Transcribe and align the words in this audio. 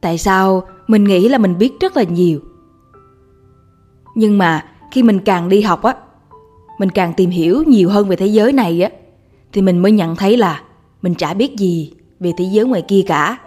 Tại 0.00 0.18
sao 0.18 0.62
mình 0.86 1.04
nghĩ 1.04 1.28
là 1.28 1.38
mình 1.38 1.58
biết 1.58 1.72
rất 1.80 1.96
là 1.96 2.02
nhiều 2.02 2.40
Nhưng 4.14 4.38
mà 4.38 4.64
khi 4.92 5.02
mình 5.02 5.20
càng 5.20 5.48
đi 5.48 5.60
học 5.60 5.82
á 5.82 5.94
Mình 6.78 6.90
càng 6.90 7.12
tìm 7.16 7.30
hiểu 7.30 7.62
nhiều 7.66 7.88
hơn 7.88 8.08
về 8.08 8.16
thế 8.16 8.26
giới 8.26 8.52
này 8.52 8.82
á 8.82 8.90
Thì 9.52 9.62
mình 9.62 9.78
mới 9.78 9.92
nhận 9.92 10.16
thấy 10.16 10.36
là 10.36 10.62
Mình 11.02 11.14
chả 11.14 11.34
biết 11.34 11.56
gì 11.56 11.92
về 12.20 12.32
thế 12.36 12.44
giới 12.44 12.64
ngoài 12.64 12.82
kia 12.88 13.02
cả 13.06 13.38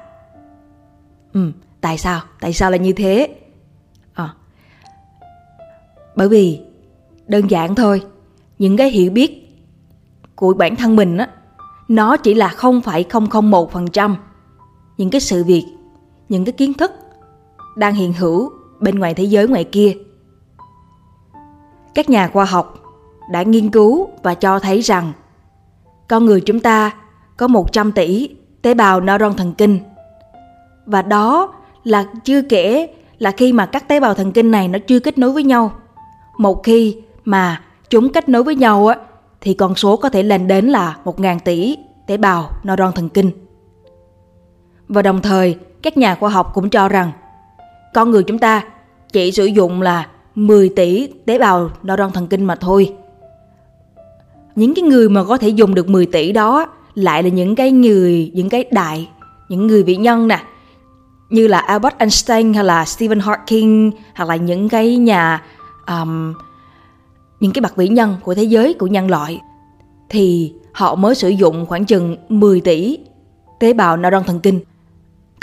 Ừ, 1.33 1.51
tại 1.81 1.97
sao? 1.97 2.21
Tại 2.39 2.53
sao 2.53 2.71
là 2.71 2.77
như 2.77 2.93
thế? 2.93 3.35
À, 4.13 4.33
bởi 6.15 6.29
vì 6.29 6.59
đơn 7.27 7.47
giản 7.47 7.75
thôi 7.75 8.01
Những 8.59 8.77
cái 8.77 8.89
hiểu 8.89 9.11
biết 9.11 9.39
của 10.35 10.53
bản 10.53 10.75
thân 10.75 10.95
mình 10.95 11.17
á 11.17 11.29
Nó 11.87 12.17
chỉ 12.17 12.33
là 12.33 12.47
0,001% 12.57 14.15
Những 14.97 15.09
cái 15.09 15.21
sự 15.21 15.43
việc 15.43 15.65
những 16.33 16.45
cái 16.45 16.53
kiến 16.53 16.73
thức 16.73 16.91
đang 17.75 17.93
hiện 17.93 18.13
hữu 18.13 18.51
bên 18.79 18.99
ngoài 18.99 19.13
thế 19.13 19.23
giới 19.23 19.47
ngoài 19.47 19.63
kia. 19.63 19.93
Các 21.95 22.09
nhà 22.09 22.27
khoa 22.27 22.45
học 22.45 22.83
đã 23.31 23.43
nghiên 23.43 23.69
cứu 23.69 24.07
và 24.23 24.33
cho 24.33 24.59
thấy 24.59 24.81
rằng 24.81 25.13
con 26.07 26.25
người 26.25 26.41
chúng 26.41 26.59
ta 26.59 26.91
có 27.37 27.47
100 27.47 27.91
tỷ 27.91 28.29
tế 28.61 28.73
bào 28.73 29.01
neuron 29.01 29.33
thần 29.33 29.53
kinh. 29.53 29.79
Và 30.85 31.01
đó 31.01 31.53
là 31.83 32.05
chưa 32.23 32.41
kể 32.41 32.93
là 33.19 33.31
khi 33.31 33.53
mà 33.53 33.65
các 33.65 33.87
tế 33.87 33.99
bào 33.99 34.13
thần 34.13 34.31
kinh 34.31 34.51
này 34.51 34.67
nó 34.67 34.79
chưa 34.87 34.99
kết 34.99 35.17
nối 35.17 35.31
với 35.31 35.43
nhau. 35.43 35.71
Một 36.37 36.63
khi 36.63 36.97
mà 37.25 37.61
chúng 37.89 38.13
kết 38.13 38.29
nối 38.29 38.43
với 38.43 38.55
nhau 38.55 38.87
á, 38.87 38.97
thì 39.41 39.53
con 39.53 39.75
số 39.75 39.97
có 39.97 40.09
thể 40.09 40.23
lên 40.23 40.47
đến 40.47 40.67
là 40.67 40.97
1.000 41.05 41.39
tỷ 41.39 41.77
tế 42.07 42.17
bào 42.17 42.49
neuron 42.63 42.91
thần 42.91 43.09
kinh. 43.09 43.31
Và 44.87 45.01
đồng 45.01 45.21
thời 45.21 45.57
các 45.83 45.97
nhà 45.97 46.15
khoa 46.15 46.29
học 46.29 46.51
cũng 46.53 46.69
cho 46.69 46.89
rằng 46.89 47.11
con 47.93 48.11
người 48.11 48.23
chúng 48.23 48.39
ta 48.39 48.63
chỉ 49.11 49.31
sử 49.31 49.45
dụng 49.45 49.81
là 49.81 50.07
10 50.35 50.69
tỷ 50.69 51.07
tế 51.25 51.39
bào 51.39 51.69
neuron 51.83 52.11
thần 52.11 52.27
kinh 52.27 52.45
mà 52.45 52.55
thôi. 52.55 52.95
Những 54.55 54.75
cái 54.75 54.83
người 54.83 55.09
mà 55.09 55.23
có 55.23 55.37
thể 55.37 55.49
dùng 55.49 55.75
được 55.75 55.89
10 55.89 56.05
tỷ 56.05 56.31
đó 56.31 56.65
lại 56.95 57.23
là 57.23 57.29
những 57.29 57.55
cái 57.55 57.71
người, 57.71 58.31
những 58.33 58.49
cái 58.49 58.65
đại, 58.71 59.09
những 59.49 59.67
người 59.67 59.83
vị 59.83 59.95
nhân 59.95 60.27
nè, 60.27 60.43
như 61.29 61.47
là 61.47 61.59
Albert 61.59 61.97
Einstein 61.97 62.53
hay 62.53 62.63
là 62.63 62.85
Stephen 62.85 63.19
Hawking 63.19 63.91
hoặc 64.15 64.29
là 64.29 64.35
những 64.35 64.69
cái 64.69 64.97
nhà 64.97 65.43
um, 65.87 66.33
những 67.39 67.51
cái 67.51 67.61
bậc 67.61 67.75
vĩ 67.75 67.87
nhân 67.87 68.15
của 68.23 68.33
thế 68.33 68.43
giới 68.43 68.73
của 68.73 68.87
nhân 68.87 69.09
loại 69.09 69.41
thì 70.09 70.53
họ 70.71 70.95
mới 70.95 71.15
sử 71.15 71.29
dụng 71.29 71.65
khoảng 71.65 71.85
chừng 71.85 72.17
10 72.29 72.61
tỷ 72.61 72.97
tế 73.59 73.73
bào 73.73 73.97
neuron 73.97 74.23
thần 74.23 74.39
kinh 74.39 74.59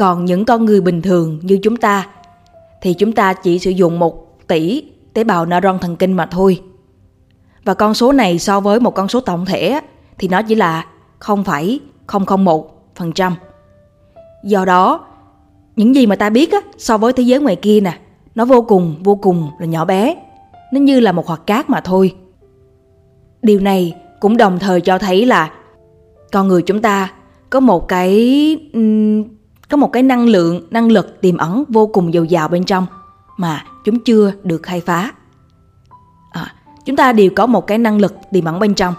còn 0.00 0.24
những 0.24 0.44
con 0.44 0.64
người 0.64 0.80
bình 0.80 1.02
thường 1.02 1.38
như 1.42 1.58
chúng 1.62 1.76
ta 1.76 2.06
thì 2.82 2.94
chúng 2.94 3.12
ta 3.12 3.32
chỉ 3.32 3.58
sử 3.58 3.70
dụng 3.70 3.98
một 3.98 4.38
tỷ 4.46 4.84
tế 5.14 5.24
bào 5.24 5.46
neuron 5.46 5.78
thần 5.78 5.96
kinh 5.96 6.12
mà 6.12 6.26
thôi. 6.26 6.62
Và 7.64 7.74
con 7.74 7.94
số 7.94 8.12
này 8.12 8.38
so 8.38 8.60
với 8.60 8.80
một 8.80 8.94
con 8.94 9.08
số 9.08 9.20
tổng 9.20 9.46
thể 9.46 9.80
thì 10.18 10.28
nó 10.28 10.42
chỉ 10.42 10.54
là 10.54 10.86
0,001%. 11.20 13.32
Do 14.44 14.64
đó, 14.64 15.06
những 15.76 15.94
gì 15.94 16.06
mà 16.06 16.16
ta 16.16 16.30
biết 16.30 16.52
á, 16.52 16.58
so 16.78 16.98
với 16.98 17.12
thế 17.12 17.22
giới 17.22 17.40
ngoài 17.40 17.56
kia 17.56 17.80
nè, 17.80 17.98
nó 18.34 18.44
vô 18.44 18.62
cùng 18.62 18.94
vô 19.04 19.14
cùng 19.14 19.50
là 19.58 19.66
nhỏ 19.66 19.84
bé. 19.84 20.16
Nó 20.72 20.80
như 20.80 21.00
là 21.00 21.12
một 21.12 21.28
hạt 21.28 21.40
cát 21.46 21.70
mà 21.70 21.80
thôi. 21.80 22.16
Điều 23.42 23.60
này 23.60 23.94
cũng 24.20 24.36
đồng 24.36 24.58
thời 24.58 24.80
cho 24.80 24.98
thấy 24.98 25.26
là 25.26 25.50
con 26.32 26.48
người 26.48 26.62
chúng 26.62 26.82
ta 26.82 27.12
có 27.50 27.60
một 27.60 27.88
cái 27.88 28.56
có 29.70 29.76
một 29.76 29.92
cái 29.92 30.02
năng 30.02 30.26
lượng, 30.26 30.62
năng 30.70 30.90
lực 30.92 31.20
tiềm 31.20 31.36
ẩn 31.36 31.64
vô 31.68 31.86
cùng 31.86 32.12
dồi 32.12 32.28
dào 32.28 32.48
bên 32.48 32.64
trong 32.64 32.86
mà 33.36 33.64
chúng 33.84 33.98
chưa 33.98 34.32
được 34.42 34.62
khai 34.62 34.80
phá. 34.80 35.12
À, 36.30 36.54
chúng 36.84 36.96
ta 36.96 37.12
đều 37.12 37.30
có 37.36 37.46
một 37.46 37.66
cái 37.66 37.78
năng 37.78 37.98
lực 37.98 38.14
tiềm 38.32 38.44
ẩn 38.44 38.58
bên 38.58 38.74
trong. 38.74 38.94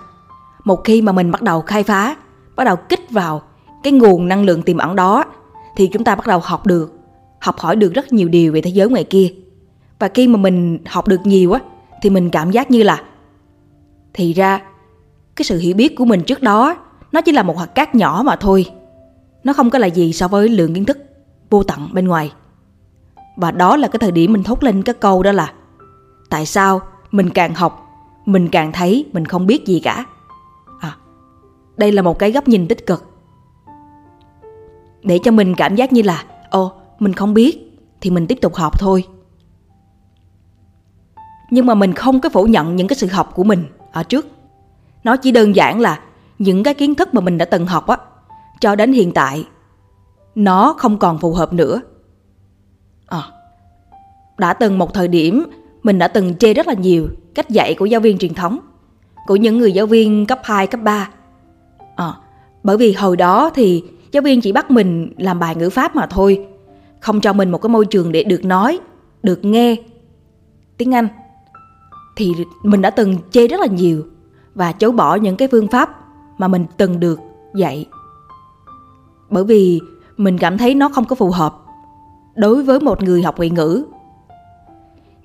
Một 0.63 0.83
khi 0.83 1.01
mà 1.01 1.11
mình 1.11 1.31
bắt 1.31 1.41
đầu 1.41 1.61
khai 1.61 1.83
phá, 1.83 2.15
bắt 2.55 2.63
đầu 2.63 2.75
kích 2.75 3.11
vào 3.11 3.41
cái 3.83 3.93
nguồn 3.93 4.27
năng 4.27 4.43
lượng 4.43 4.61
tiềm 4.61 4.77
ẩn 4.77 4.95
đó 4.95 5.23
thì 5.75 5.87
chúng 5.93 6.03
ta 6.03 6.15
bắt 6.15 6.27
đầu 6.27 6.39
học 6.43 6.65
được, 6.65 6.93
học 7.39 7.59
hỏi 7.59 7.75
được 7.75 7.93
rất 7.93 8.13
nhiều 8.13 8.29
điều 8.29 8.53
về 8.53 8.61
thế 8.61 8.71
giới 8.71 8.89
ngoài 8.89 9.03
kia. 9.03 9.33
Và 9.99 10.07
khi 10.13 10.27
mà 10.27 10.37
mình 10.37 10.79
học 10.85 11.07
được 11.07 11.21
nhiều 11.23 11.51
á 11.51 11.59
thì 12.01 12.09
mình 12.09 12.29
cảm 12.29 12.51
giác 12.51 12.71
như 12.71 12.83
là 12.83 13.03
thì 14.13 14.33
ra 14.33 14.61
cái 15.35 15.43
sự 15.45 15.59
hiểu 15.59 15.75
biết 15.75 15.95
của 15.95 16.05
mình 16.05 16.23
trước 16.23 16.41
đó 16.41 16.75
nó 17.11 17.21
chỉ 17.21 17.31
là 17.31 17.43
một 17.43 17.59
hạt 17.59 17.65
cát 17.65 17.95
nhỏ 17.95 18.21
mà 18.25 18.35
thôi 18.35 18.65
nó 19.43 19.53
không 19.53 19.69
có 19.69 19.79
là 19.79 19.87
gì 19.87 20.13
so 20.13 20.27
với 20.27 20.49
lượng 20.49 20.73
kiến 20.73 20.85
thức 20.85 20.97
vô 21.49 21.63
tận 21.63 21.89
bên 21.93 22.07
ngoài. 22.07 22.33
Và 23.37 23.51
đó 23.51 23.77
là 23.77 23.87
cái 23.87 23.99
thời 23.99 24.11
điểm 24.11 24.33
mình 24.33 24.43
thốt 24.43 24.63
lên 24.63 24.83
cái 24.83 24.95
câu 24.99 25.23
đó 25.23 25.31
là 25.31 25.53
Tại 26.31 26.45
sao 26.45 26.81
mình 27.11 27.29
càng 27.29 27.53
học, 27.53 27.89
mình 28.25 28.49
càng 28.49 28.71
thấy 28.71 29.05
mình 29.13 29.25
không 29.25 29.47
biết 29.47 29.65
gì 29.65 29.79
cả. 29.79 30.05
À, 30.79 30.95
đây 31.77 31.91
là 31.91 32.01
một 32.01 32.19
cái 32.19 32.31
góc 32.31 32.47
nhìn 32.47 32.67
tích 32.67 32.87
cực. 32.87 33.05
Để 35.03 35.19
cho 35.23 35.31
mình 35.31 35.55
cảm 35.55 35.75
giác 35.75 35.93
như 35.93 36.01
là 36.01 36.23
Ồ, 36.49 36.71
mình 36.99 37.13
không 37.13 37.33
biết 37.33 37.79
thì 38.01 38.09
mình 38.09 38.27
tiếp 38.27 38.37
tục 38.41 38.55
học 38.55 38.79
thôi. 38.79 39.03
Nhưng 41.49 41.65
mà 41.65 41.73
mình 41.73 41.93
không 41.93 42.21
có 42.21 42.29
phủ 42.29 42.43
nhận 42.43 42.75
những 42.75 42.87
cái 42.87 42.95
sự 42.95 43.07
học 43.07 43.31
của 43.35 43.43
mình 43.43 43.65
ở 43.91 44.03
trước. 44.03 44.27
Nó 45.03 45.17
chỉ 45.17 45.31
đơn 45.31 45.55
giản 45.55 45.79
là 45.79 45.99
những 46.39 46.63
cái 46.63 46.73
kiến 46.73 46.95
thức 46.95 47.13
mà 47.13 47.21
mình 47.21 47.37
đã 47.37 47.45
từng 47.45 47.65
học 47.65 47.87
á 47.87 47.97
cho 48.61 48.75
đến 48.75 48.93
hiện 48.93 49.11
tại 49.11 49.47
nó 50.35 50.75
không 50.77 50.97
còn 50.97 51.17
phù 51.17 51.33
hợp 51.33 51.53
nữa. 51.53 51.81
À, 53.07 53.23
đã 54.37 54.53
từng 54.53 54.77
một 54.77 54.93
thời 54.93 55.07
điểm 55.07 55.45
mình 55.83 55.99
đã 55.99 56.07
từng 56.07 56.35
chê 56.35 56.53
rất 56.53 56.67
là 56.67 56.73
nhiều 56.73 57.07
cách 57.35 57.49
dạy 57.49 57.75
của 57.79 57.85
giáo 57.85 58.01
viên 58.01 58.17
truyền 58.17 58.33
thống, 58.33 58.59
của 59.27 59.35
những 59.35 59.57
người 59.57 59.71
giáo 59.71 59.85
viên 59.85 60.25
cấp 60.25 60.39
2, 60.43 60.67
cấp 60.67 60.81
3. 60.83 61.09
À, 61.95 62.13
bởi 62.63 62.77
vì 62.77 62.93
hồi 62.93 63.17
đó 63.17 63.49
thì 63.55 63.83
giáo 64.11 64.23
viên 64.23 64.41
chỉ 64.41 64.51
bắt 64.51 64.71
mình 64.71 65.13
làm 65.17 65.39
bài 65.39 65.55
ngữ 65.55 65.69
pháp 65.69 65.95
mà 65.95 66.05
thôi, 66.05 66.47
không 66.99 67.21
cho 67.21 67.33
mình 67.33 67.51
một 67.51 67.57
cái 67.57 67.69
môi 67.69 67.85
trường 67.85 68.11
để 68.11 68.23
được 68.23 68.45
nói, 68.45 68.79
được 69.23 69.45
nghe 69.45 69.75
tiếng 70.77 70.95
Anh. 70.95 71.07
Thì 72.15 72.33
mình 72.63 72.81
đã 72.81 72.89
từng 72.89 73.17
chê 73.31 73.47
rất 73.47 73.59
là 73.59 73.67
nhiều 73.67 74.05
và 74.55 74.71
chối 74.71 74.91
bỏ 74.91 75.15
những 75.15 75.35
cái 75.35 75.47
phương 75.51 75.67
pháp 75.67 75.99
mà 76.37 76.47
mình 76.47 76.65
từng 76.77 76.99
được 76.99 77.19
dạy 77.55 77.85
bởi 79.31 79.43
vì 79.43 79.79
mình 80.17 80.37
cảm 80.37 80.57
thấy 80.57 80.75
nó 80.75 80.89
không 80.89 81.05
có 81.05 81.15
phù 81.15 81.31
hợp 81.31 81.55
đối 82.35 82.63
với 82.63 82.79
một 82.79 83.03
người 83.03 83.23
học 83.23 83.37
ngoại 83.37 83.49
ngữ. 83.49 83.83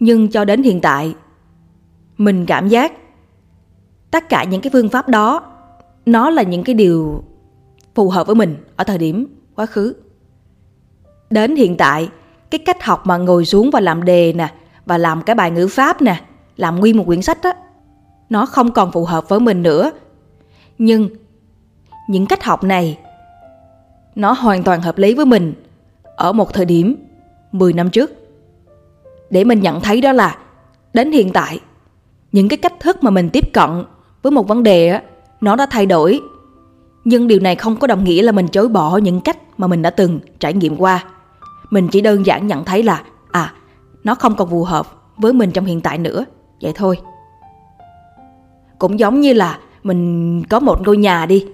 Nhưng 0.00 0.28
cho 0.28 0.44
đến 0.44 0.62
hiện 0.62 0.80
tại, 0.80 1.14
mình 2.16 2.46
cảm 2.46 2.68
giác 2.68 2.92
tất 4.10 4.28
cả 4.28 4.44
những 4.44 4.60
cái 4.60 4.70
phương 4.72 4.88
pháp 4.88 5.08
đó 5.08 5.42
nó 6.06 6.30
là 6.30 6.42
những 6.42 6.64
cái 6.64 6.74
điều 6.74 7.24
phù 7.94 8.10
hợp 8.10 8.26
với 8.26 8.36
mình 8.36 8.56
ở 8.76 8.84
thời 8.84 8.98
điểm 8.98 9.26
quá 9.54 9.66
khứ. 9.66 9.94
Đến 11.30 11.56
hiện 11.56 11.76
tại, 11.76 12.08
cái 12.50 12.58
cách 12.58 12.84
học 12.84 13.06
mà 13.06 13.16
ngồi 13.16 13.44
xuống 13.44 13.70
và 13.72 13.80
làm 13.80 14.04
đề 14.04 14.32
nè 14.32 14.52
và 14.86 14.98
làm 14.98 15.22
cái 15.22 15.36
bài 15.36 15.50
ngữ 15.50 15.68
pháp 15.68 16.02
nè, 16.02 16.20
làm 16.56 16.80
nguyên 16.80 16.96
một 16.96 17.04
quyển 17.06 17.22
sách 17.22 17.42
á, 17.42 17.52
nó 18.28 18.46
không 18.46 18.72
còn 18.72 18.92
phù 18.92 19.04
hợp 19.04 19.28
với 19.28 19.40
mình 19.40 19.62
nữa. 19.62 19.90
Nhưng 20.78 21.08
những 22.08 22.26
cách 22.26 22.44
học 22.44 22.64
này 22.64 22.98
nó 24.16 24.32
hoàn 24.32 24.62
toàn 24.62 24.82
hợp 24.82 24.98
lý 24.98 25.14
với 25.14 25.26
mình 25.26 25.54
ở 26.16 26.32
một 26.32 26.54
thời 26.54 26.64
điểm 26.64 26.96
10 27.52 27.72
năm 27.72 27.90
trước. 27.90 28.10
Để 29.30 29.44
mình 29.44 29.60
nhận 29.60 29.80
thấy 29.80 30.00
đó 30.00 30.12
là 30.12 30.38
đến 30.94 31.12
hiện 31.12 31.32
tại, 31.32 31.60
những 32.32 32.48
cái 32.48 32.56
cách 32.56 32.74
thức 32.80 33.02
mà 33.02 33.10
mình 33.10 33.30
tiếp 33.30 33.52
cận 33.52 33.84
với 34.22 34.30
một 34.30 34.48
vấn 34.48 34.62
đề 34.62 35.00
nó 35.40 35.56
đã 35.56 35.66
thay 35.70 35.86
đổi. 35.86 36.20
Nhưng 37.04 37.28
điều 37.28 37.40
này 37.40 37.56
không 37.56 37.76
có 37.76 37.86
đồng 37.86 38.04
nghĩa 38.04 38.22
là 38.22 38.32
mình 38.32 38.48
chối 38.48 38.68
bỏ 38.68 38.96
những 38.96 39.20
cách 39.20 39.38
mà 39.56 39.66
mình 39.66 39.82
đã 39.82 39.90
từng 39.90 40.20
trải 40.38 40.52
nghiệm 40.52 40.76
qua. 40.76 41.04
Mình 41.70 41.88
chỉ 41.88 42.00
đơn 42.00 42.26
giản 42.26 42.46
nhận 42.46 42.64
thấy 42.64 42.82
là 42.82 43.02
à, 43.30 43.52
nó 44.04 44.14
không 44.14 44.36
còn 44.36 44.50
phù 44.50 44.64
hợp 44.64 44.86
với 45.16 45.32
mình 45.32 45.50
trong 45.50 45.64
hiện 45.64 45.80
tại 45.80 45.98
nữa, 45.98 46.24
vậy 46.62 46.72
thôi. 46.74 46.98
Cũng 48.78 48.98
giống 48.98 49.20
như 49.20 49.32
là 49.32 49.58
mình 49.82 50.42
có 50.44 50.60
một 50.60 50.82
ngôi 50.86 50.96
nhà 50.96 51.26
đi 51.26 51.46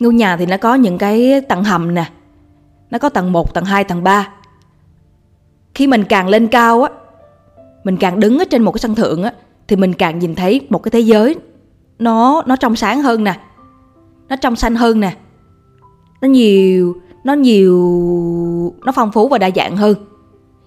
Ngôi 0.00 0.14
nhà 0.14 0.36
thì 0.36 0.46
nó 0.46 0.56
có 0.56 0.74
những 0.74 0.98
cái 0.98 1.40
tầng 1.48 1.64
hầm 1.64 1.94
nè. 1.94 2.10
Nó 2.90 2.98
có 2.98 3.08
tầng 3.08 3.32
1, 3.32 3.54
tầng 3.54 3.64
2, 3.64 3.84
tầng 3.84 4.04
3 4.04 4.28
Khi 5.74 5.86
mình 5.86 6.04
càng 6.04 6.28
lên 6.28 6.48
cao 6.48 6.82
á 6.82 6.90
Mình 7.84 7.96
càng 7.96 8.20
đứng 8.20 8.38
ở 8.38 8.44
trên 8.50 8.62
một 8.62 8.72
cái 8.72 8.78
sân 8.78 8.94
thượng 8.94 9.22
á 9.22 9.32
Thì 9.68 9.76
mình 9.76 9.92
càng 9.92 10.18
nhìn 10.18 10.34
thấy 10.34 10.66
một 10.70 10.78
cái 10.82 10.90
thế 10.90 11.00
giới 11.00 11.36
Nó 11.98 12.42
nó 12.46 12.56
trong 12.56 12.76
sáng 12.76 13.02
hơn 13.02 13.24
nè. 13.24 13.40
Nó 14.28 14.36
trong 14.36 14.56
xanh 14.56 14.76
hơn 14.76 15.00
nè. 15.00 15.16
Nó 16.20 16.28
nhiều 16.28 16.96
Nó 17.24 17.32
nhiều 17.32 17.74
Nó 18.84 18.92
phong 18.92 19.12
phú 19.12 19.28
và 19.28 19.38
đa 19.38 19.50
dạng 19.56 19.76
hơn. 19.76 19.94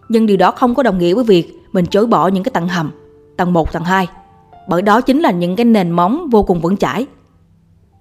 Nhưng 0.10 0.26
điều 0.26 0.38
đó 0.38 0.52
không 0.52 0.76
có 0.76 0.84
đồng 0.84 0.98
nghĩa 0.98 1.14
với 1.14 1.24
việc 1.24 1.54
Mình 1.72 1.86
chối 1.86 2.08
bỏ 2.08 2.28
những 2.28 2.44
cái 2.44 2.52
tầng 2.52 2.68
hầm 2.68 2.92
Tầng 3.38 3.54
1, 3.54 3.74
tầng 3.74 3.84
2 3.84 4.08
Bởi 4.70 4.81
đó 4.81 5.02
chính 5.02 5.20
là 5.20 5.31
những 5.31 5.56
cái 5.56 5.66
nền 5.66 5.92
móng 5.92 6.30
vô 6.31 6.44
cùng 6.44 6.62
vững 6.62 6.78
chãi 6.78 7.06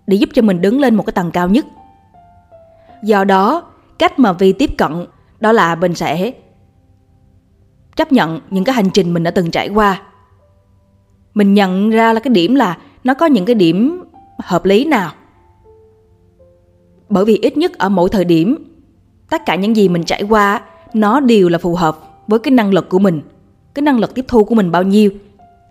để 0.08 0.16
giúp 0.16 0.30
cho 0.32 0.42
mình 0.42 0.60
đứng 0.60 0.80
lên 0.80 0.94
một 0.94 1.06
cái 1.06 1.12
tầng 1.12 1.30
cao 1.30 1.48
nhất. 1.48 1.66
Do 3.02 3.24
đó, 3.24 3.62
cách 3.98 4.18
mà 4.18 4.32
Vi 4.32 4.52
tiếp 4.52 4.70
cận 4.78 5.06
đó 5.40 5.52
là 5.52 5.74
mình 5.74 5.94
sẽ 5.94 6.32
chấp 7.96 8.12
nhận 8.12 8.40
những 8.50 8.64
cái 8.64 8.74
hành 8.74 8.90
trình 8.90 9.14
mình 9.14 9.22
đã 9.22 9.30
từng 9.30 9.50
trải 9.50 9.68
qua 9.68 10.02
mình 11.34 11.54
nhận 11.54 11.90
ra 11.90 12.12
là 12.12 12.20
cái 12.20 12.34
điểm 12.34 12.54
là 12.54 12.78
nó 13.04 13.14
có 13.14 13.26
những 13.26 13.44
cái 13.44 13.54
điểm 13.54 14.04
hợp 14.38 14.64
lý 14.64 14.84
nào 14.84 15.12
bởi 17.08 17.24
vì 17.24 17.38
ít 17.42 17.56
nhất 17.56 17.78
ở 17.78 17.88
mỗi 17.88 18.08
thời 18.08 18.24
điểm 18.24 18.56
tất 19.30 19.42
cả 19.46 19.54
những 19.54 19.76
gì 19.76 19.88
mình 19.88 20.04
trải 20.04 20.22
qua 20.22 20.60
nó 20.94 21.20
đều 21.20 21.48
là 21.48 21.58
phù 21.58 21.74
hợp 21.74 21.98
với 22.26 22.38
cái 22.38 22.50
năng 22.52 22.72
lực 22.72 22.88
của 22.88 22.98
mình 22.98 23.20
cái 23.74 23.82
năng 23.82 23.98
lực 23.98 24.14
tiếp 24.14 24.24
thu 24.28 24.44
của 24.44 24.54
mình 24.54 24.70
bao 24.70 24.82
nhiêu 24.82 25.10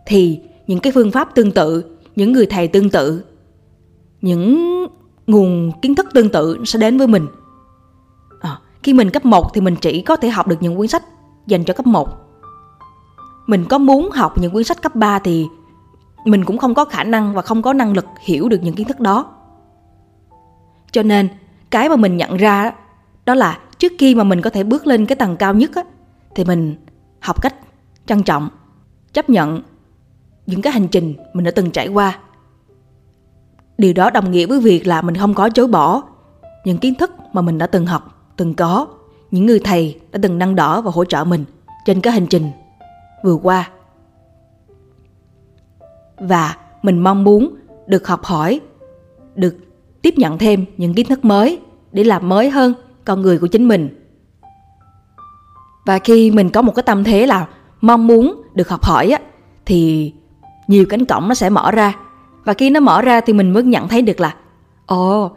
thì 0.05 0.39
những 0.67 0.79
cái 0.79 0.91
phương 0.91 1.11
pháp 1.11 1.35
tương 1.35 1.51
tự 1.51 1.83
những 2.15 2.31
người 2.31 2.45
thầy 2.45 2.67
tương 2.67 2.89
tự 2.89 3.23
những 4.21 4.67
nguồn 5.27 5.71
kiến 5.81 5.95
thức 5.95 6.07
tương 6.13 6.29
tự 6.29 6.65
sẽ 6.65 6.79
đến 6.79 6.97
với 6.97 7.07
mình. 7.07 7.27
À, 8.41 8.59
khi 8.83 8.93
mình 8.93 9.09
cấp 9.09 9.25
1 9.25 9.53
thì 9.53 9.61
mình 9.61 9.75
chỉ 9.81 10.01
có 10.01 10.15
thể 10.15 10.29
học 10.29 10.47
được 10.47 10.57
những 10.59 10.77
cuốn 10.77 10.87
sách 10.87 11.03
dành 11.47 11.63
cho 11.63 11.73
cấp 11.73 11.87
1 11.87 12.27
mình 13.47 13.65
có 13.69 13.77
muốn 13.77 14.11
học 14.11 14.37
những 14.37 14.51
cuốn 14.51 14.63
sách 14.63 14.81
cấp 14.81 14.95
3 14.95 15.19
thì 15.19 15.47
mình 16.25 16.45
cũng 16.45 16.57
không 16.57 16.73
có 16.73 16.85
khả 16.85 17.03
năng 17.03 17.33
và 17.33 17.41
không 17.41 17.61
có 17.61 17.73
năng 17.73 17.93
lực 17.93 18.05
hiểu 18.19 18.49
được 18.49 18.59
những 18.63 18.75
kiến 18.75 18.87
thức 18.87 18.99
đó. 18.99 19.33
Cho 20.91 21.03
nên 21.03 21.29
cái 21.69 21.89
mà 21.89 21.95
mình 21.95 22.17
nhận 22.17 22.37
ra 22.37 22.71
đó 23.25 23.33
là 23.35 23.59
trước 23.77 23.91
khi 23.99 24.15
mà 24.15 24.23
mình 24.23 24.41
có 24.41 24.49
thể 24.49 24.63
bước 24.63 24.87
lên 24.87 25.05
cái 25.05 25.15
tầng 25.15 25.37
cao 25.37 25.53
nhất 25.53 25.71
á, 25.75 25.83
thì 26.35 26.45
mình 26.45 26.75
học 27.19 27.41
cách 27.41 27.55
trân 28.05 28.23
trọng 28.23 28.49
chấp 29.13 29.29
nhận 29.29 29.61
những 30.45 30.61
cái 30.61 30.73
hành 30.73 30.87
trình 30.87 31.13
mình 31.33 31.45
đã 31.45 31.51
từng 31.51 31.71
trải 31.71 31.87
qua 31.87 32.19
điều 33.77 33.93
đó 33.93 34.09
đồng 34.09 34.31
nghĩa 34.31 34.45
với 34.45 34.59
việc 34.59 34.87
là 34.87 35.01
mình 35.01 35.15
không 35.15 35.33
có 35.33 35.49
chối 35.49 35.67
bỏ. 35.67 36.03
Những 36.65 36.77
kiến 36.77 36.95
thức 36.95 37.11
mà 37.33 37.41
mình 37.41 37.57
đã 37.57 37.67
từng 37.67 37.85
học, 37.85 38.31
từng 38.37 38.53
có, 38.53 38.87
những 39.31 39.45
người 39.45 39.59
thầy 39.59 39.99
đã 40.11 40.19
từng 40.21 40.37
nâng 40.37 40.55
đỡ 40.55 40.81
và 40.81 40.91
hỗ 40.91 41.05
trợ 41.05 41.23
mình 41.23 41.45
trên 41.85 42.01
cái 42.01 42.13
hành 42.13 42.27
trình 42.27 42.51
vừa 43.23 43.35
qua. 43.35 43.69
Và 46.17 46.55
mình 46.83 46.99
mong 46.99 47.23
muốn 47.23 47.55
được 47.87 48.07
học 48.07 48.23
hỏi, 48.23 48.59
được 49.35 49.55
tiếp 50.01 50.13
nhận 50.17 50.37
thêm 50.37 50.65
những 50.77 50.93
kiến 50.93 51.07
thức 51.07 51.25
mới 51.25 51.59
để 51.91 52.03
làm 52.03 52.29
mới 52.29 52.49
hơn 52.49 52.73
con 53.05 53.21
người 53.21 53.39
của 53.39 53.47
chính 53.47 53.67
mình. 53.67 54.03
Và 55.85 55.99
khi 55.99 56.31
mình 56.31 56.49
có 56.49 56.61
một 56.61 56.75
cái 56.75 56.83
tâm 56.83 57.03
thế 57.03 57.25
là 57.25 57.47
mong 57.81 58.07
muốn 58.07 58.41
được 58.53 58.69
học 58.69 58.83
hỏi 58.83 59.09
á, 59.09 59.19
thì 59.65 60.13
nhiều 60.67 60.85
cánh 60.89 61.05
cổng 61.05 61.27
nó 61.27 61.33
sẽ 61.33 61.49
mở 61.49 61.71
ra 61.71 61.95
và 62.47 62.53
khi 62.53 62.69
nó 62.69 62.79
mở 62.79 63.01
ra 63.01 63.21
thì 63.21 63.33
mình 63.33 63.51
mới 63.51 63.63
nhận 63.63 63.87
thấy 63.87 64.01
được 64.01 64.19
là, 64.19 64.35
ồ, 64.85 65.31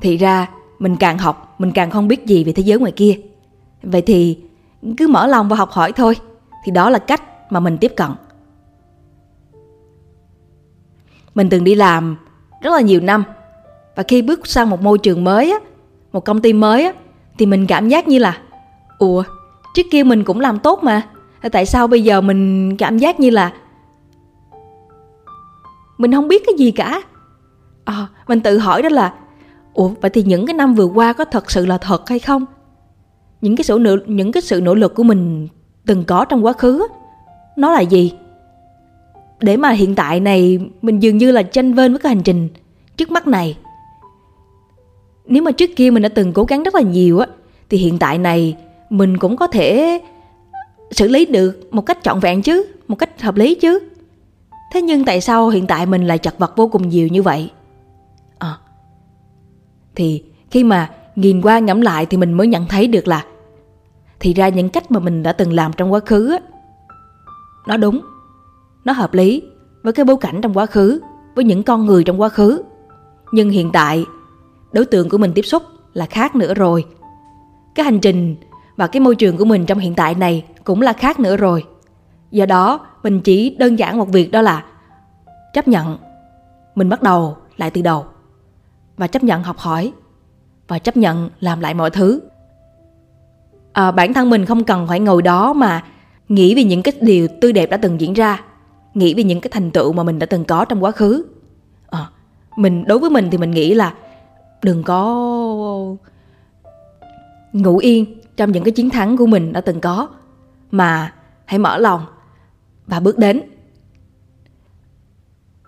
thì 0.00 0.16
ra 0.16 0.48
mình 0.78 0.96
càng 0.96 1.18
học, 1.18 1.54
mình 1.58 1.72
càng 1.72 1.90
không 1.90 2.08
biết 2.08 2.26
gì 2.26 2.44
về 2.44 2.52
thế 2.52 2.62
giới 2.62 2.78
ngoài 2.78 2.92
kia. 2.92 3.18
Vậy 3.82 4.02
thì 4.02 4.38
cứ 4.96 5.08
mở 5.08 5.26
lòng 5.26 5.48
và 5.48 5.56
học 5.56 5.70
hỏi 5.70 5.92
thôi, 5.92 6.16
thì 6.64 6.72
đó 6.72 6.90
là 6.90 6.98
cách 6.98 7.52
mà 7.52 7.60
mình 7.60 7.78
tiếp 7.78 7.92
cận. 7.96 8.10
Mình 11.34 11.48
từng 11.50 11.64
đi 11.64 11.74
làm 11.74 12.16
rất 12.62 12.70
là 12.70 12.80
nhiều 12.80 13.00
năm, 13.00 13.24
và 13.96 14.02
khi 14.02 14.22
bước 14.22 14.46
sang 14.46 14.70
một 14.70 14.82
môi 14.82 14.98
trường 14.98 15.24
mới 15.24 15.50
á, 15.50 15.58
một 16.12 16.24
công 16.24 16.40
ty 16.40 16.52
mới 16.52 16.84
á, 16.84 16.92
thì 17.38 17.46
mình 17.46 17.66
cảm 17.66 17.88
giác 17.88 18.08
như 18.08 18.18
là, 18.18 18.38
ủa, 18.98 19.22
trước 19.74 19.86
kia 19.90 20.02
mình 20.02 20.24
cũng 20.24 20.40
làm 20.40 20.58
tốt 20.58 20.82
mà, 20.82 21.02
tại 21.52 21.66
sao 21.66 21.86
bây 21.86 22.02
giờ 22.02 22.20
mình 22.20 22.76
cảm 22.76 22.98
giác 22.98 23.20
như 23.20 23.30
là 23.30 23.52
mình 25.98 26.12
không 26.12 26.28
biết 26.28 26.42
cái 26.46 26.54
gì 26.58 26.70
cả. 26.70 27.02
À, 27.84 28.06
mình 28.26 28.40
tự 28.40 28.58
hỏi 28.58 28.82
đó 28.82 28.88
là 28.88 29.14
ủa 29.74 29.88
vậy 29.88 30.10
thì 30.10 30.22
những 30.22 30.46
cái 30.46 30.54
năm 30.54 30.74
vừa 30.74 30.84
qua 30.84 31.12
có 31.12 31.24
thật 31.24 31.50
sự 31.50 31.66
là 31.66 31.78
thật 31.78 32.08
hay 32.08 32.18
không? 32.18 32.44
Những 33.40 33.56
cái 33.56 33.64
sự 33.64 33.78
nỗ 33.80 33.96
những 34.06 34.32
cái 34.32 34.42
sự 34.42 34.60
nỗ 34.60 34.74
lực 34.74 34.94
của 34.94 35.02
mình 35.02 35.48
từng 35.86 36.04
có 36.04 36.24
trong 36.24 36.44
quá 36.44 36.52
khứ 36.52 36.86
nó 37.56 37.72
là 37.72 37.80
gì? 37.80 38.12
Để 39.40 39.56
mà 39.56 39.70
hiện 39.70 39.94
tại 39.94 40.20
này 40.20 40.58
mình 40.82 41.00
dường 41.00 41.18
như 41.18 41.30
là 41.32 41.42
tranh 41.42 41.74
vên 41.74 41.92
với 41.92 41.98
cái 41.98 42.14
hành 42.14 42.22
trình 42.22 42.48
trước 42.96 43.10
mắt 43.10 43.26
này. 43.26 43.58
Nếu 45.26 45.42
mà 45.42 45.52
trước 45.52 45.70
kia 45.76 45.90
mình 45.90 46.02
đã 46.02 46.08
từng 46.08 46.32
cố 46.32 46.44
gắng 46.44 46.62
rất 46.62 46.74
là 46.74 46.80
nhiều 46.80 47.18
á 47.18 47.26
thì 47.68 47.78
hiện 47.78 47.98
tại 47.98 48.18
này 48.18 48.56
mình 48.90 49.18
cũng 49.18 49.36
có 49.36 49.46
thể 49.46 50.00
xử 50.90 51.08
lý 51.08 51.24
được 51.26 51.68
một 51.70 51.86
cách 51.86 51.98
trọn 52.02 52.20
vẹn 52.20 52.42
chứ 52.42 52.66
một 52.88 52.96
cách 52.96 53.22
hợp 53.22 53.36
lý 53.36 53.54
chứ 53.54 53.78
thế 54.72 54.82
nhưng 54.82 55.04
tại 55.04 55.20
sao 55.20 55.48
hiện 55.48 55.66
tại 55.66 55.86
mình 55.86 56.06
lại 56.06 56.18
chật 56.18 56.38
vật 56.38 56.56
vô 56.56 56.68
cùng 56.68 56.88
nhiều 56.88 57.08
như 57.08 57.22
vậy? 57.22 57.50
À, 58.38 58.58
thì 59.94 60.24
khi 60.50 60.64
mà 60.64 60.90
nhìn 61.16 61.42
qua 61.42 61.58
ngẫm 61.58 61.80
lại 61.80 62.06
thì 62.06 62.16
mình 62.16 62.32
mới 62.32 62.46
nhận 62.46 62.66
thấy 62.66 62.86
được 62.86 63.08
là 63.08 63.24
thì 64.20 64.34
ra 64.34 64.48
những 64.48 64.68
cách 64.68 64.90
mà 64.90 65.00
mình 65.00 65.22
đã 65.22 65.32
từng 65.32 65.52
làm 65.52 65.72
trong 65.72 65.92
quá 65.92 66.00
khứ 66.00 66.30
á 66.32 66.38
nó 67.66 67.76
đúng 67.76 68.00
nó 68.84 68.92
hợp 68.92 69.14
lý 69.14 69.42
với 69.82 69.92
cái 69.92 70.04
bối 70.04 70.16
cảnh 70.20 70.40
trong 70.40 70.54
quá 70.54 70.66
khứ 70.66 71.00
với 71.34 71.44
những 71.44 71.62
con 71.62 71.86
người 71.86 72.04
trong 72.04 72.20
quá 72.20 72.28
khứ. 72.28 72.62
Nhưng 73.32 73.50
hiện 73.50 73.70
tại 73.72 74.04
đối 74.72 74.84
tượng 74.84 75.08
của 75.08 75.18
mình 75.18 75.32
tiếp 75.34 75.42
xúc 75.42 75.62
là 75.94 76.06
khác 76.06 76.34
nữa 76.36 76.54
rồi. 76.54 76.84
Cái 77.74 77.84
hành 77.84 78.00
trình 78.00 78.36
và 78.76 78.86
cái 78.86 79.00
môi 79.00 79.16
trường 79.16 79.36
của 79.36 79.44
mình 79.44 79.66
trong 79.66 79.78
hiện 79.78 79.94
tại 79.94 80.14
này 80.14 80.44
cũng 80.64 80.82
là 80.82 80.92
khác 80.92 81.20
nữa 81.20 81.36
rồi 81.36 81.64
do 82.30 82.46
đó 82.46 82.86
mình 83.02 83.20
chỉ 83.20 83.56
đơn 83.58 83.78
giản 83.78 83.98
một 83.98 84.08
việc 84.08 84.30
đó 84.30 84.42
là 84.42 84.64
chấp 85.52 85.68
nhận. 85.68 85.98
Mình 86.74 86.88
bắt 86.88 87.02
đầu 87.02 87.36
lại 87.56 87.70
từ 87.70 87.82
đầu 87.82 88.04
và 88.96 89.06
chấp 89.06 89.24
nhận 89.24 89.42
học 89.42 89.58
hỏi 89.58 89.92
và 90.68 90.78
chấp 90.78 90.96
nhận 90.96 91.30
làm 91.40 91.60
lại 91.60 91.74
mọi 91.74 91.90
thứ. 91.90 92.20
À, 93.72 93.90
bản 93.90 94.14
thân 94.14 94.30
mình 94.30 94.44
không 94.44 94.64
cần 94.64 94.86
phải 94.86 95.00
ngồi 95.00 95.22
đó 95.22 95.52
mà 95.52 95.84
nghĩ 96.28 96.54
về 96.54 96.64
những 96.64 96.82
cái 96.82 96.94
điều 97.00 97.28
tươi 97.40 97.52
đẹp 97.52 97.70
đã 97.70 97.76
từng 97.76 98.00
diễn 98.00 98.12
ra 98.12 98.40
nghĩ 98.94 99.14
về 99.14 99.24
những 99.24 99.40
cái 99.40 99.50
thành 99.54 99.70
tựu 99.70 99.92
mà 99.92 100.02
mình 100.02 100.18
đã 100.18 100.26
từng 100.26 100.44
có 100.44 100.64
trong 100.64 100.84
quá 100.84 100.90
khứ. 100.90 101.24
À, 101.90 102.06
mình 102.56 102.84
đối 102.84 102.98
với 102.98 103.10
mình 103.10 103.28
thì 103.30 103.38
mình 103.38 103.50
nghĩ 103.50 103.74
là 103.74 103.94
đừng 104.62 104.82
có 104.82 105.26
ngủ 107.52 107.78
yên 107.78 108.20
trong 108.36 108.52
những 108.52 108.64
cái 108.64 108.72
chiến 108.72 108.90
thắng 108.90 109.16
của 109.16 109.26
mình 109.26 109.52
đã 109.52 109.60
từng 109.60 109.80
có 109.80 110.08
mà 110.70 111.12
hãy 111.44 111.58
mở 111.58 111.78
lòng 111.78 112.06
và 112.86 113.00
bước 113.00 113.18
đến. 113.18 113.42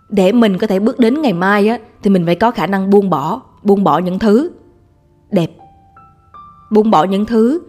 Để 0.09 0.32
mình 0.32 0.59
có 0.59 0.67
thể 0.67 0.79
bước 0.79 0.99
đến 0.99 1.23
ngày 1.23 1.32
mai 1.32 1.69
á, 1.69 1.79
thì 2.03 2.11
mình 2.11 2.26
phải 2.26 2.35
có 2.35 2.50
khả 2.50 2.67
năng 2.67 2.91
buông 2.91 3.11
bỏ 3.11 3.43
buông 3.62 3.85
bỏ 3.85 3.99
những 3.99 4.19
thứ 4.19 4.50
đẹp, 5.31 5.50
buông 6.71 6.90
bỏ 6.90 7.04
những 7.04 7.26
thứ 7.26 7.62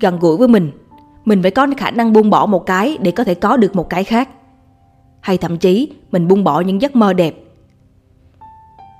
gần 0.00 0.18
gũi 0.18 0.36
với 0.36 0.48
mình. 0.48 0.70
Mình 1.24 1.42
phải 1.42 1.50
có 1.50 1.66
khả 1.76 1.90
năng 1.90 2.12
buông 2.12 2.30
bỏ 2.30 2.46
một 2.46 2.66
cái 2.66 2.98
để 3.00 3.10
có 3.10 3.24
thể 3.24 3.34
có 3.34 3.56
được 3.56 3.76
một 3.76 3.90
cái 3.90 4.04
khác. 4.04 4.28
Hay 5.20 5.38
thậm 5.38 5.58
chí, 5.58 5.92
mình 6.10 6.28
buông 6.28 6.44
bỏ 6.44 6.60
những 6.60 6.82
giấc 6.82 6.96
mơ 6.96 7.12
đẹp, 7.12 7.34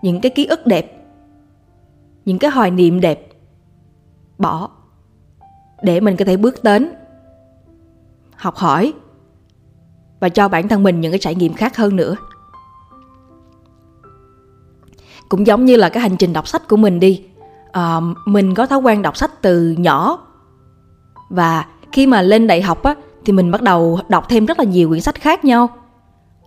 những 0.02 0.20
cái 0.20 0.30
ký 0.30 0.46
ức 0.46 0.66
đẹp, 0.66 1.06
những 2.25 2.38
cái 2.38 2.50
hoài 2.50 2.70
niệm 2.70 3.00
đẹp, 3.00 3.28
bỏ, 4.38 4.70
để 5.82 6.00
mình 6.00 6.16
có 6.16 6.25
thể 6.25 6.36
bước 6.36 6.64
đến 6.64 6.92
học 8.40 8.56
hỏi 8.56 8.92
và 10.20 10.28
cho 10.28 10.49
bản 10.49 10.68
thân 10.68 10.82
mình 10.82 11.00
những 11.00 11.12
cái 11.12 11.18
trải 11.18 11.35
nghiệm 11.35 11.54
khác 11.54 11.76
hơn 11.76 11.97
nữa. 11.97 12.16
Cũng 15.28 15.47
giống 15.47 15.64
như 15.64 15.76
là 15.76 15.88
cái 15.88 16.00
hành 16.00 16.16
trình 16.16 16.32
đọc 16.32 16.49
sách 16.49 16.68
của 16.68 16.76
mình 16.76 17.00
đi 17.00 17.25
à, 17.73 18.00
mình 18.26 18.54
có 18.54 18.66
thói 18.66 18.78
quen 18.78 19.02
đọc 19.02 19.16
sách 19.16 19.42
từ 19.42 19.75
nhỏ 19.78 20.18
và 21.28 21.66
khi 21.92 22.06
mà 22.06 22.23
lên 22.23 22.47
đại 22.47 22.62
học 22.62 22.82
á 22.82 22.94
thì 23.25 23.32
mình 23.32 23.50
bắt 23.50 23.62
đầu 23.62 24.00
đọc 24.09 24.28
thêm 24.28 24.47
rất 24.47 24.59
là 24.59 24.64
nhiều 24.64 24.88
quyển 24.88 25.00
sách 25.00 25.20
khác 25.20 25.44
nhau. 25.44 25.68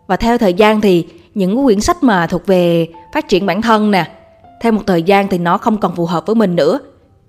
Và 0.07 0.17
theo 0.17 0.37
thời 0.37 0.53
gian 0.53 0.81
thì 0.81 1.07
những 1.33 1.63
quyển 1.65 1.81
sách 1.81 2.03
mà 2.03 2.27
thuộc 2.27 2.45
về 2.45 2.87
phát 3.13 3.27
triển 3.27 3.45
bản 3.45 3.61
thân 3.61 3.91
nè 3.91 4.11
theo 4.61 4.71
một 4.71 4.81
thời 4.87 5.03
gian 5.03 5.27
thì 5.27 5.37
nó 5.37 5.57
không 5.57 5.77
còn 5.77 5.95
phù 5.95 6.05
hợp 6.05 6.25
với 6.25 6.35
mình 6.35 6.55
nữa 6.55 6.79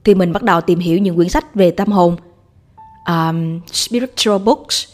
thì 0.05 0.15
mình 0.15 0.33
bắt 0.33 0.43
đầu 0.43 0.61
tìm 0.61 0.79
hiểu 0.79 0.99
những 0.99 1.17
quyển 1.17 1.29
sách 1.29 1.55
về 1.55 1.71
tâm 1.71 1.89
hồn 1.89 2.17
um, 3.09 3.61
spiritual 3.73 4.39
books. 4.39 4.89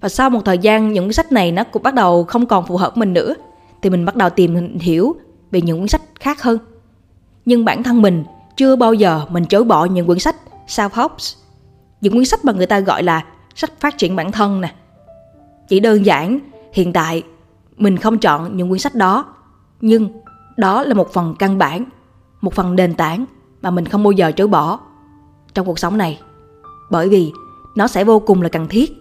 Và 0.00 0.08
sau 0.08 0.30
một 0.30 0.44
thời 0.44 0.58
gian 0.58 0.92
những 0.92 1.04
quyển 1.04 1.12
sách 1.12 1.32
này 1.32 1.52
nó 1.52 1.64
cũng 1.64 1.82
bắt 1.82 1.94
đầu 1.94 2.24
không 2.24 2.46
còn 2.46 2.66
phù 2.66 2.76
hợp 2.76 2.96
mình 2.96 3.12
nữa. 3.12 3.34
Thì 3.82 3.90
mình 3.90 4.04
bắt 4.04 4.16
đầu 4.16 4.30
tìm 4.30 4.78
hiểu 4.78 5.16
về 5.50 5.60
những 5.60 5.78
quyển 5.78 5.88
sách 5.88 6.02
khác 6.20 6.42
hơn. 6.42 6.58
Nhưng 7.44 7.64
bản 7.64 7.82
thân 7.82 8.02
mình 8.02 8.24
chưa 8.56 8.76
bao 8.76 8.94
giờ 8.94 9.26
mình 9.30 9.44
chối 9.44 9.64
bỏ 9.64 9.84
những 9.84 10.06
quyển 10.06 10.18
sách 10.18 10.36
self 10.68 10.88
help 10.92 11.12
những 12.00 12.12
quyển 12.12 12.24
sách 12.24 12.44
mà 12.44 12.52
người 12.52 12.66
ta 12.66 12.80
gọi 12.80 13.02
là 13.02 13.24
sách 13.54 13.80
phát 13.80 13.98
triển 13.98 14.16
bản 14.16 14.32
thân 14.32 14.60
nè. 14.60 14.74
Chỉ 15.68 15.80
đơn 15.80 16.06
giản 16.06 16.38
hiện 16.72 16.92
tại 16.92 17.22
mình 17.76 17.96
không 17.96 18.18
chọn 18.18 18.56
những 18.56 18.68
quyển 18.68 18.78
sách 18.78 18.94
đó. 18.94 19.24
Nhưng 19.80 20.10
đó 20.56 20.82
là 20.82 20.94
một 20.94 21.12
phần 21.12 21.34
căn 21.38 21.58
bản 21.58 21.84
một 22.40 22.54
phần 22.54 22.76
nền 22.76 22.94
tảng 22.94 23.24
mà 23.62 23.70
mình 23.70 23.86
không 23.86 24.02
bao 24.02 24.12
giờ 24.12 24.32
chối 24.32 24.48
bỏ 24.48 24.80
trong 25.54 25.66
cuộc 25.66 25.78
sống 25.78 25.98
này 25.98 26.20
bởi 26.90 27.08
vì 27.08 27.32
nó 27.76 27.86
sẽ 27.86 28.04
vô 28.04 28.18
cùng 28.18 28.42
là 28.42 28.48
cần 28.48 28.68
thiết 28.68 28.92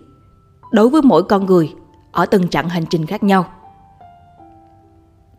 đối 0.71 0.89
với 0.89 1.01
mỗi 1.01 1.23
con 1.23 1.45
người 1.45 1.73
ở 2.11 2.25
từng 2.25 2.47
chặng 2.47 2.69
hành 2.69 2.85
trình 2.89 3.05
khác 3.05 3.23
nhau. 3.23 3.45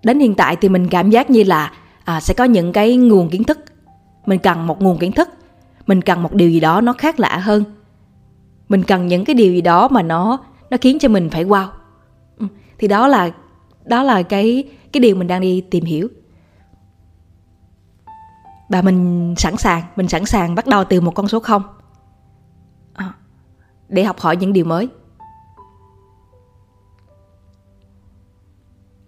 Đến 0.02 0.20
hiện 0.20 0.34
tại 0.34 0.56
thì 0.60 0.68
mình 0.68 0.88
cảm 0.88 1.10
giác 1.10 1.30
như 1.30 1.42
là 1.42 1.72
à, 2.04 2.20
sẽ 2.20 2.34
có 2.34 2.44
những 2.44 2.72
cái 2.72 2.96
nguồn 2.96 3.28
kiến 3.30 3.44
thức. 3.44 3.58
Mình 4.26 4.38
cần 4.38 4.66
một 4.66 4.82
nguồn 4.82 4.98
kiến 4.98 5.12
thức 5.12 5.28
mình 5.88 6.02
cần 6.02 6.22
một 6.22 6.34
điều 6.34 6.50
gì 6.50 6.60
đó 6.60 6.80
nó 6.80 6.92
khác 6.92 7.20
lạ 7.20 7.36
hơn. 7.36 7.64
Mình 8.68 8.82
cần 8.82 9.06
những 9.06 9.24
cái 9.24 9.34
điều 9.34 9.52
gì 9.52 9.60
đó 9.60 9.88
mà 9.88 10.02
nó 10.02 10.38
nó 10.70 10.76
khiến 10.80 10.98
cho 10.98 11.08
mình 11.08 11.30
phải 11.30 11.44
wow. 11.44 11.68
Ừ, 12.38 12.46
thì 12.78 12.88
đó 12.88 13.08
là 13.08 13.30
đó 13.84 14.02
là 14.02 14.22
cái 14.22 14.68
cái 14.92 15.00
điều 15.00 15.16
mình 15.16 15.26
đang 15.26 15.40
đi 15.40 15.60
tìm 15.60 15.84
hiểu. 15.84 16.08
Và 18.68 18.82
mình 18.82 19.34
sẵn 19.38 19.56
sàng 19.56 19.82
mình 19.96 20.08
sẵn 20.08 20.24
sàng 20.24 20.54
bắt 20.54 20.66
đầu 20.66 20.84
từ 20.84 21.00
một 21.00 21.14
con 21.14 21.28
số 21.28 21.40
không 21.40 21.62
để 23.88 24.04
học 24.04 24.20
hỏi 24.20 24.36
những 24.36 24.52
điều 24.52 24.64
mới. 24.64 24.88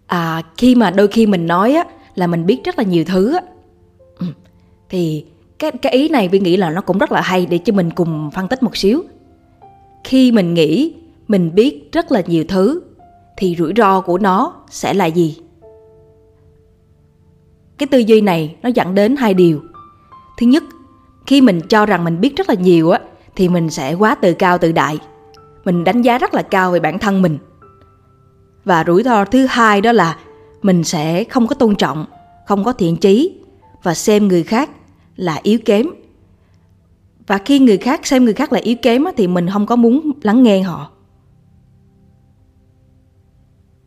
À 0.06 0.42
khi 0.56 0.74
mà 0.74 0.90
đôi 0.90 1.08
khi 1.08 1.26
mình 1.26 1.46
nói 1.46 1.72
á, 1.72 1.84
là 2.14 2.26
mình 2.26 2.46
biết 2.46 2.64
rất 2.64 2.78
là 2.78 2.84
nhiều 2.84 3.04
thứ 3.04 3.34
á. 3.34 3.42
Ừ, 4.18 4.26
thì 4.88 5.24
cái 5.58 5.72
cái 5.72 5.92
ý 5.92 6.08
này 6.08 6.28
vi 6.28 6.40
nghĩ 6.40 6.56
là 6.56 6.70
nó 6.70 6.80
cũng 6.80 6.98
rất 6.98 7.12
là 7.12 7.20
hay 7.20 7.46
để 7.46 7.58
cho 7.58 7.72
mình 7.72 7.90
cùng 7.90 8.30
phân 8.30 8.48
tích 8.48 8.62
một 8.62 8.76
xíu. 8.76 9.02
Khi 10.04 10.32
mình 10.32 10.54
nghĩ 10.54 10.94
mình 11.28 11.54
biết 11.54 11.92
rất 11.92 12.12
là 12.12 12.22
nhiều 12.26 12.44
thứ, 12.48 12.82
thì 13.36 13.56
rủi 13.58 13.72
ro 13.76 14.00
của 14.00 14.18
nó 14.18 14.54
sẽ 14.70 14.94
là 14.94 15.06
gì? 15.06 15.38
Cái 17.78 17.86
tư 17.86 17.98
duy 17.98 18.20
này 18.20 18.56
nó 18.62 18.68
dẫn 18.68 18.94
đến 18.94 19.16
hai 19.16 19.34
điều. 19.34 19.60
Thứ 20.38 20.46
nhất, 20.46 20.62
khi 21.26 21.40
mình 21.40 21.60
cho 21.68 21.86
rằng 21.86 22.04
mình 22.04 22.20
biết 22.20 22.36
rất 22.36 22.48
là 22.48 22.54
nhiều 22.54 22.90
á 22.90 23.00
thì 23.40 23.48
mình 23.48 23.70
sẽ 23.70 23.94
quá 23.94 24.14
tự 24.14 24.34
cao 24.34 24.58
tự 24.58 24.72
đại. 24.72 24.98
Mình 25.64 25.84
đánh 25.84 26.02
giá 26.02 26.18
rất 26.18 26.34
là 26.34 26.42
cao 26.42 26.70
về 26.72 26.80
bản 26.80 26.98
thân 26.98 27.22
mình. 27.22 27.38
Và 28.64 28.84
rủi 28.86 29.02
ro 29.02 29.24
thứ 29.24 29.46
hai 29.46 29.80
đó 29.80 29.92
là 29.92 30.16
mình 30.62 30.84
sẽ 30.84 31.24
không 31.24 31.46
có 31.46 31.54
tôn 31.54 31.74
trọng 31.74 32.06
không 32.46 32.64
có 32.64 32.72
thiện 32.72 32.96
chí 32.96 33.38
và 33.82 33.94
xem 33.94 34.28
người 34.28 34.42
khác 34.42 34.70
là 35.16 35.40
yếu 35.42 35.58
kém. 35.64 35.86
Và 37.26 37.38
khi 37.38 37.58
người 37.58 37.78
khác 37.78 38.06
xem 38.06 38.24
người 38.24 38.34
khác 38.34 38.52
là 38.52 38.58
yếu 38.58 38.76
kém 38.82 39.04
thì 39.16 39.26
mình 39.26 39.48
không 39.52 39.66
có 39.66 39.76
muốn 39.76 40.10
lắng 40.22 40.42
nghe 40.42 40.62
họ. 40.62 40.90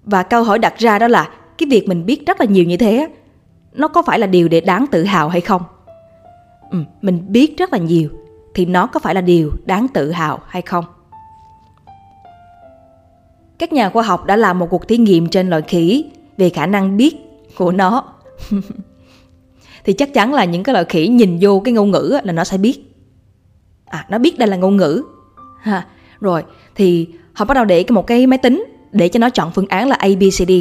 Và 0.03 0.24
câu 0.24 0.43
hỏi 0.43 0.60
đặt 0.60 0.77
ra 0.77 1.00
đó 1.00 1.07
là 1.07 1.29
cái 1.57 1.69
việc 1.69 1.88
mình 1.88 2.05
biết 2.05 2.25
rất 2.27 2.39
là 2.39 2.45
nhiều 2.45 2.65
như 2.65 2.77
thế 2.77 3.07
nó 3.74 3.88
có 3.88 4.01
phải 4.01 4.19
là 4.19 4.27
điều 4.27 4.48
để 4.48 4.62
đáng 4.62 4.86
tự 4.91 5.03
hào 5.03 5.29
hay 5.29 5.41
không? 5.41 5.62
Ừ, 6.72 6.77
mình 7.01 7.25
biết 7.27 7.57
rất 7.57 7.74
là 7.74 7.79
nhiều 7.79 8.10
thì 8.53 8.65
nó 8.65 8.88
có 8.88 9.00
phải 9.00 9.15
là 9.15 9.22
điều 9.22 9.51
đáng 9.65 9.88
tự 9.88 10.12
hào 10.12 10.39
hay 10.48 10.62
không? 10.62 10.86
Các 13.60 13.74
nhà 13.74 13.89
khoa 13.89 14.03
học 14.03 14.25
đã 14.25 14.36
làm 14.36 14.60
một 14.60 14.67
cuộc 14.69 14.88
thí 14.88 14.98
nghiệm 14.98 15.29
trên 15.29 15.50
loài 15.50 15.62
khỉ 15.62 16.05
về 16.38 16.50
khả 16.50 16.65
năng 16.65 16.98
biết 16.98 17.15
của 17.57 17.72
nó. 17.72 18.03
Thì 19.83 19.93
chắc 19.93 20.13
chắn 20.13 20.33
là 20.33 20.45
những 20.45 20.63
cái 20.63 20.74
loài 20.74 20.86
khỉ 20.86 21.07
nhìn 21.07 21.38
vô 21.41 21.62
cái 21.65 21.74
ngôn 21.74 21.91
ngữ 21.91 22.19
là 22.24 22.33
nó 22.33 22.43
sẽ 22.43 22.57
biết. 22.57 22.95
À 23.86 24.05
nó 24.10 24.17
biết 24.17 24.39
đây 24.39 24.48
là 24.48 24.57
ngôn 24.57 24.77
ngữ. 24.77 25.03
Ha 25.62 25.88
rồi 26.22 26.43
thì 26.75 27.07
họ 27.33 27.45
bắt 27.45 27.53
đầu 27.53 27.65
để 27.65 27.86
một 27.89 28.07
cái 28.07 28.27
máy 28.27 28.38
tính 28.38 28.65
để 28.91 29.10
cho 29.10 29.19
nó 29.19 29.29
chọn 29.29 29.51
phương 29.51 29.67
án 29.67 29.88
là 29.88 29.95
ABCD 29.95 30.51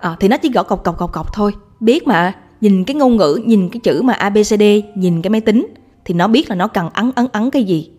à, 0.00 0.16
thì 0.20 0.28
nó 0.28 0.36
chỉ 0.36 0.50
gõ 0.50 0.62
cọc 0.62 0.84
cọc 0.84 0.98
cọc 0.98 1.12
cọc 1.12 1.32
thôi. 1.32 1.52
Biết 1.80 2.06
mà 2.06 2.34
nhìn 2.60 2.84
cái 2.84 2.94
ngôn 2.94 3.16
ngữ 3.16 3.40
nhìn 3.44 3.68
cái 3.68 3.80
chữ 3.80 4.02
mà 4.02 4.12
ABCD 4.12 4.62
nhìn 4.94 5.22
cái 5.22 5.30
máy 5.30 5.40
tính 5.40 5.66
thì 6.04 6.14
nó 6.14 6.28
biết 6.28 6.50
là 6.50 6.56
nó 6.56 6.68
cần 6.68 6.90
ấn 6.90 7.12
ấn 7.14 7.26
ấn 7.32 7.50
cái 7.50 7.64
gì. 7.64 7.90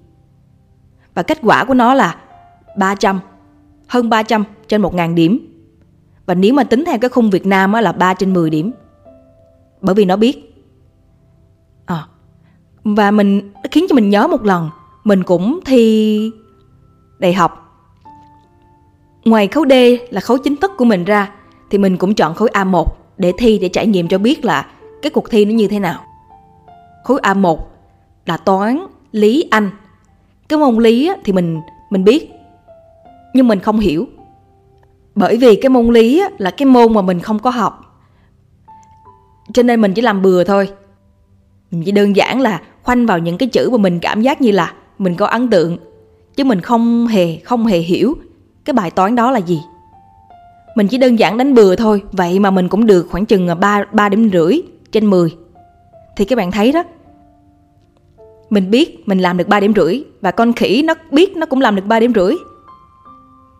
Và 1.13 1.23
kết 1.23 1.39
quả 1.41 1.65
của 1.65 1.73
nó 1.73 1.93
là 1.93 2.15
300 2.77 3.19
hơn 3.87 4.09
300 4.09 4.43
trên 4.67 4.81
1.000 4.81 5.15
điểm. 5.15 5.47
Và 6.25 6.33
nếu 6.33 6.53
mà 6.53 6.63
tính 6.63 6.83
theo 6.85 6.99
cái 6.99 7.09
khung 7.09 7.29
Việt 7.29 7.45
Nam 7.45 7.73
là 7.73 7.91
3 7.91 8.13
trên 8.13 8.33
10 8.33 8.49
điểm. 8.49 8.71
Bởi 9.81 9.95
vì 9.95 10.05
nó 10.05 10.15
biết. 10.15 10.65
À, 11.85 12.05
và 12.83 13.11
mình 13.11 13.51
khiến 13.71 13.85
cho 13.89 13.95
mình 13.95 14.09
nhớ 14.09 14.27
một 14.27 14.43
lần 14.43 14.69
mình 15.03 15.23
cũng 15.23 15.59
thi 15.65 16.31
đại 17.19 17.33
học. 17.33 17.57
Ngoài 19.25 19.47
khối 19.47 19.65
D 19.69 19.73
là 20.13 20.21
khối 20.21 20.39
chính 20.43 20.55
thức 20.55 20.71
của 20.77 20.85
mình 20.85 21.03
ra 21.03 21.31
thì 21.69 21.77
mình 21.77 21.97
cũng 21.97 22.15
chọn 22.15 22.35
khối 22.35 22.49
A1 22.53 22.85
để 23.17 23.33
thi 23.37 23.59
để 23.59 23.69
trải 23.69 23.87
nghiệm 23.87 24.07
cho 24.07 24.17
biết 24.17 24.45
là 24.45 24.65
cái 25.01 25.09
cuộc 25.09 25.29
thi 25.29 25.45
nó 25.45 25.51
như 25.51 25.67
thế 25.67 25.79
nào. 25.79 26.03
Khối 27.03 27.19
A1 27.21 27.57
là 28.31 28.37
toán 28.37 28.85
lý 29.11 29.47
anh. 29.51 29.69
Cái 30.49 30.59
môn 30.59 30.77
lý 30.77 31.11
thì 31.23 31.33
mình 31.33 31.61
mình 31.89 32.03
biết 32.03 32.31
nhưng 33.33 33.47
mình 33.47 33.59
không 33.59 33.79
hiểu. 33.79 34.07
Bởi 35.15 35.37
vì 35.37 35.55
cái 35.55 35.69
môn 35.69 35.87
lý 35.87 36.23
là 36.37 36.51
cái 36.51 36.65
môn 36.65 36.93
mà 36.93 37.01
mình 37.01 37.19
không 37.19 37.39
có 37.39 37.49
học. 37.49 37.73
Cho 39.53 39.63
nên 39.63 39.81
mình 39.81 39.93
chỉ 39.93 40.01
làm 40.01 40.21
bừa 40.21 40.43
thôi. 40.43 40.69
Mình 41.71 41.83
chỉ 41.83 41.91
đơn 41.91 42.15
giản 42.15 42.41
là 42.41 42.61
khoanh 42.83 43.05
vào 43.05 43.19
những 43.19 43.37
cái 43.37 43.49
chữ 43.49 43.69
mà 43.69 43.77
mình 43.77 43.99
cảm 43.99 44.21
giác 44.21 44.41
như 44.41 44.51
là 44.51 44.73
mình 44.97 45.15
có 45.15 45.25
ấn 45.25 45.49
tượng. 45.49 45.77
Chứ 46.35 46.43
mình 46.43 46.61
không 46.61 47.07
hề 47.07 47.37
không 47.37 47.65
hề 47.65 47.77
hiểu 47.77 48.13
cái 48.65 48.73
bài 48.73 48.91
toán 48.91 49.15
đó 49.15 49.31
là 49.31 49.39
gì. 49.39 49.61
Mình 50.75 50.87
chỉ 50.87 50.97
đơn 50.97 51.19
giản 51.19 51.37
đánh 51.37 51.53
bừa 51.53 51.75
thôi 51.75 52.03
vậy 52.11 52.39
mà 52.39 52.51
mình 52.51 52.69
cũng 52.69 52.85
được 52.85 53.07
khoảng 53.09 53.25
chừng 53.25 53.47
à, 53.47 53.55
3, 53.55 53.83
3 53.91 54.09
điểm 54.09 54.29
rưỡi 54.33 54.61
trên 54.91 55.09
10 55.09 55.35
thì 56.15 56.25
các 56.25 56.35
bạn 56.35 56.51
thấy 56.51 56.71
đó 56.71 56.83
mình 58.51 58.71
biết 58.71 59.07
mình 59.07 59.19
làm 59.19 59.37
được 59.37 59.47
3 59.47 59.59
điểm 59.59 59.73
rưỡi, 59.75 60.03
và 60.21 60.31
con 60.31 60.53
khỉ 60.53 60.83
nó 60.83 60.93
biết 61.11 61.35
nó 61.37 61.45
cũng 61.45 61.61
làm 61.61 61.75
được 61.75 61.85
3 61.85 61.99
điểm 61.99 62.13
rưỡi. 62.15 62.35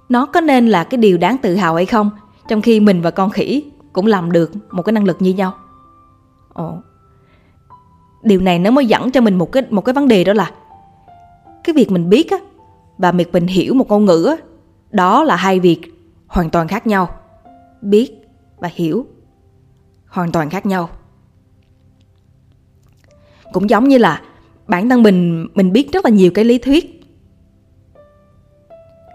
Nó 0.10 0.26
có 0.26 0.42
nên 0.42 0.68
là 0.68 0.84
cái 0.84 0.98
điều 0.98 1.18
đáng 1.18 1.38
tự 1.38 1.56
hào 1.56 1.76
hay 1.76 1.86
không, 1.86 2.10
trong 2.48 2.62
khi 2.62 2.80
mình 2.80 3.02
và 3.02 3.12
con 3.12 3.30
khỉ 3.30 3.64
cũng 3.94 4.08
làm 4.08 4.32
được 4.32 4.52
một 4.72 4.84
cái 4.84 4.94
năng 4.94 5.06
lực 5.06 5.22
như 5.22 5.34
nhau? 5.34 5.56
Ồ. 6.54 6.78
Điều 8.24 8.42
này 8.42 8.60
nó 8.60 8.72
mới 8.72 8.86
dẫn 8.86 9.12
cho 9.12 9.22
mình 9.22 9.38
một 9.38 9.52
cái 9.52 9.64
một 9.70 9.82
cái 9.82 9.94
vấn 9.94 10.08
đề 10.08 10.24
đó 10.24 10.34
là 10.34 10.52
cái 11.64 11.74
việc 11.74 11.92
mình 11.92 12.10
biết 12.10 12.32
á, 12.32 12.38
và 12.98 13.12
việc 13.12 13.34
mình 13.34 13.48
hiểu 13.48 13.74
một 13.74 13.90
ngôn 13.90 14.06
ngữ 14.06 14.26
á, 14.26 14.36
đó 14.92 15.24
là 15.24 15.36
hai 15.36 15.60
việc 15.60 15.82
hoàn 16.28 16.50
toàn 16.50 16.68
khác 16.68 16.88
nhau. 16.88 17.10
Biết 17.82 18.12
và 18.58 18.70
hiểu 18.74 19.06
hoàn 20.08 20.32
toàn 20.32 20.50
khác 20.50 20.66
nhau. 20.66 20.90
Cũng 23.54 23.70
giống 23.70 23.88
như 23.88 23.98
là 23.98 24.22
bản 24.72 24.90
thân 24.90 25.04
mình 25.04 25.48
mình 25.56 25.72
biết 25.72 25.92
rất 25.92 26.06
là 26.06 26.12
nhiều 26.12 26.32
cái 26.32 26.46
lý 26.46 26.58
thuyết. 26.58 27.04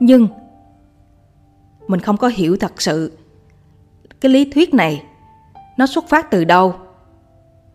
Nhưng 0.00 0.28
mình 1.88 2.00
không 2.00 2.16
có 2.16 2.28
hiểu 2.28 2.56
thật 2.56 2.82
sự 2.82 3.12
cái 4.20 4.32
lý 4.32 4.50
thuyết 4.50 4.74
này 4.74 5.02
nó 5.78 5.86
xuất 5.86 6.08
phát 6.08 6.30
từ 6.30 6.44
đâu. 6.44 6.74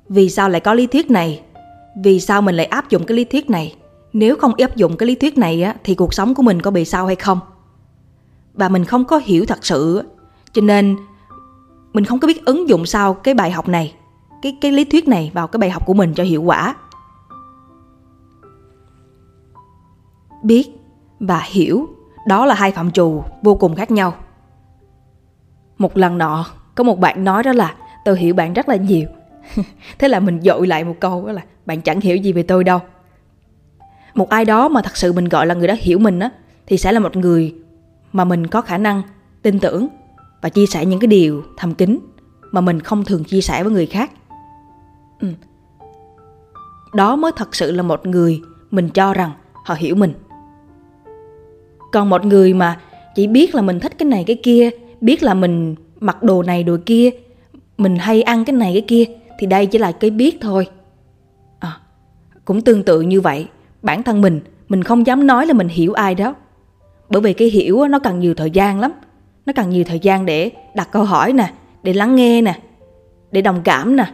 Vì 0.10 0.30
sao 0.30 0.50
lại 0.50 0.62
có 0.62 0.74
lý 0.74 0.88
thuyết 0.88 1.12
này? 1.12 1.42
Vì 2.04 2.20
sao 2.20 2.42
mình 2.42 2.56
lại 2.56 2.66
áp 2.66 2.90
dụng 2.90 3.06
cái 3.06 3.18
lý 3.18 3.26
thuyết 3.26 3.50
này? 3.50 3.76
Nếu 4.14 4.36
không 4.36 4.54
áp 4.58 4.76
dụng 4.76 4.98
cái 4.98 5.08
lý 5.08 5.16
thuyết 5.16 5.38
này 5.38 5.64
á, 5.64 5.76
thì 5.84 5.96
cuộc 5.96 6.14
sống 6.14 6.36
của 6.36 6.44
mình 6.44 6.62
có 6.62 6.72
bị 6.72 6.86
sao 6.86 7.06
hay 7.06 7.16
không? 7.16 7.40
Và 8.54 8.70
mình 8.70 8.86
không 8.86 9.06
có 9.06 9.22
hiểu 9.26 9.46
thật 9.46 9.66
sự 9.66 10.04
cho 10.54 10.62
nên 10.62 10.98
mình 11.94 12.06
không 12.06 12.20
có 12.20 12.28
biết 12.28 12.46
ứng 12.46 12.70
dụng 12.70 12.86
sao 12.86 13.14
cái 13.14 13.34
bài 13.34 13.52
học 13.52 13.68
này 13.68 13.94
cái 14.42 14.58
cái 14.62 14.72
lý 14.72 14.84
thuyết 14.84 15.08
này 15.08 15.32
vào 15.34 15.48
cái 15.48 15.58
bài 15.58 15.70
học 15.70 15.86
của 15.86 15.94
mình 15.94 16.14
cho 16.14 16.24
hiệu 16.24 16.44
quả. 16.44 16.76
Biết 20.44 20.70
và 21.20 21.42
hiểu 21.46 21.88
đó 22.28 22.46
là 22.46 22.56
hai 22.56 22.72
phạm 22.72 22.92
trù 22.92 23.24
vô 23.42 23.56
cùng 23.56 23.76
khác 23.76 23.92
nhau. 23.92 24.14
Một 25.78 25.98
lần 25.98 26.18
nọ, 26.18 26.46
có 26.76 26.84
một 26.84 27.00
bạn 27.00 27.24
nói 27.24 27.44
đó 27.44 27.52
là 27.54 27.76
tôi 28.06 28.20
hiểu 28.20 28.34
bạn 28.34 28.54
rất 28.54 28.70
là 28.70 28.76
nhiều. 28.76 29.08
Thế 30.00 30.08
là 30.08 30.20
mình 30.20 30.42
dội 30.42 30.68
lại 30.68 30.84
một 30.84 30.96
câu 31.00 31.28
đó 31.28 31.32
là, 31.32 31.42
bạn 31.66 31.82
chẳng 31.82 32.02
hiểu 32.02 32.18
gì 32.18 32.34
về 32.34 32.44
tôi 32.44 32.64
đâu. 32.64 32.80
Một 34.14 34.30
ai 34.30 34.46
đó 34.46 34.70
mà 34.70 34.82
thật 34.82 34.98
sự 34.98 35.14
mình 35.14 35.30
gọi 35.30 35.46
là 35.48 35.56
người 35.56 35.68
đó 35.68 35.76
hiểu 35.80 36.00
mình 36.00 36.20
á, 36.20 36.30
thì 36.68 36.78
sẽ 36.78 36.92
là 36.92 37.00
một 37.00 37.16
người 37.16 37.56
mà 38.12 38.24
mình 38.24 38.48
có 38.48 38.62
khả 38.62 38.78
năng 38.78 39.02
tin 39.42 39.60
tưởng 39.60 39.88
và 40.42 40.50
chia 40.50 40.66
sẻ 40.66 40.86
những 40.86 41.00
cái 41.00 41.08
điều 41.08 41.44
thầm 41.58 41.74
kín 41.74 42.00
mà 42.52 42.62
mình 42.62 42.80
không 42.80 43.06
thường 43.06 43.24
chia 43.24 43.42
sẻ 43.42 43.64
với 43.64 43.74
người 43.74 43.86
khác. 43.86 44.12
Ừ. 45.20 45.28
đó 46.94 47.16
mới 47.16 47.32
thật 47.36 47.56
sự 47.56 47.72
là 47.72 47.84
một 47.84 48.06
người 48.06 48.42
mình 48.72 48.90
cho 48.90 49.14
rằng 49.14 49.32
họ 49.66 49.76
hiểu 49.76 49.96
mình 49.96 50.14
còn 51.92 52.10
một 52.10 52.26
người 52.26 52.54
mà 52.54 52.80
chỉ 53.16 53.28
biết 53.28 53.56
là 53.56 53.62
mình 53.62 53.80
thích 53.80 53.98
cái 53.98 54.06
này 54.06 54.24
cái 54.28 54.36
kia 54.44 54.70
biết 55.02 55.24
là 55.24 55.34
mình 55.34 55.76
mặc 56.00 56.24
đồ 56.24 56.44
này 56.44 56.64
đồ 56.64 56.78
kia 56.86 57.10
mình 57.78 57.98
hay 57.98 58.22
ăn 58.22 58.46
cái 58.46 58.56
này 58.56 58.74
cái 58.74 58.82
kia 58.82 59.06
thì 59.40 59.48
đây 59.48 59.66
chỉ 59.66 59.78
là 59.78 59.92
cái 59.92 60.10
biết 60.10 60.38
thôi. 60.42 60.68
À, 61.60 61.78
cũng 62.46 62.62
tương 62.62 62.84
tự 62.84 63.02
như 63.02 63.22
vậy 63.22 63.48
bản 63.82 64.04
thân 64.04 64.22
mình 64.22 64.40
mình 64.70 64.84
không 64.84 65.08
dám 65.08 65.28
nói 65.28 65.46
là 65.46 65.54
mình 65.54 65.68
hiểu 65.68 65.94
ai 65.94 66.16
đó. 66.16 66.36
Bởi 67.10 67.22
vì 67.22 67.34
cái 67.34 67.48
hiểu 67.48 67.88
nó 67.88 68.00
cần 68.00 68.20
nhiều 68.20 68.34
thời 68.34 68.52
gian 68.52 68.80
lắm. 68.80 68.92
Nó 69.46 69.54
cần 69.54 69.70
nhiều 69.70 69.84
thời 69.84 70.00
gian 70.00 70.26
để 70.26 70.52
đặt 70.76 70.92
câu 70.92 71.04
hỏi 71.04 71.34
nè 71.34 71.54
để 71.84 71.94
lắng 71.94 72.16
nghe 72.16 72.42
nè 72.42 72.60
để 73.32 73.42
đồng 73.42 73.62
cảm 73.64 73.96
nè 73.96 74.06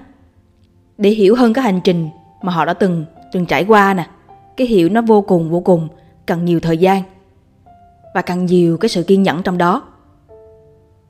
để 0.98 1.10
hiểu 1.10 1.36
hơn 1.36 1.54
cái 1.54 1.64
hành 1.64 1.80
trình 1.84 2.10
mà 2.42 2.52
họ 2.54 2.66
đã 2.66 2.74
từng 2.74 3.06
từng 3.32 3.46
trải 3.46 3.64
qua 3.64 3.94
nè. 3.94 4.08
Cái 4.58 4.68
hiểu 4.68 4.90
nó 4.90 5.02
vô 5.02 5.22
cùng 5.22 5.50
vô 5.50 5.60
cùng 5.60 5.88
cần 6.26 6.46
nhiều 6.46 6.60
thời 6.60 6.78
gian 6.78 7.02
và 8.14 8.22
càng 8.22 8.46
nhiều 8.46 8.78
cái 8.78 8.90
sự 8.90 9.04
kiên 9.04 9.24
nhẫn 9.24 9.44
trong 9.44 9.58
đó, 9.58 9.84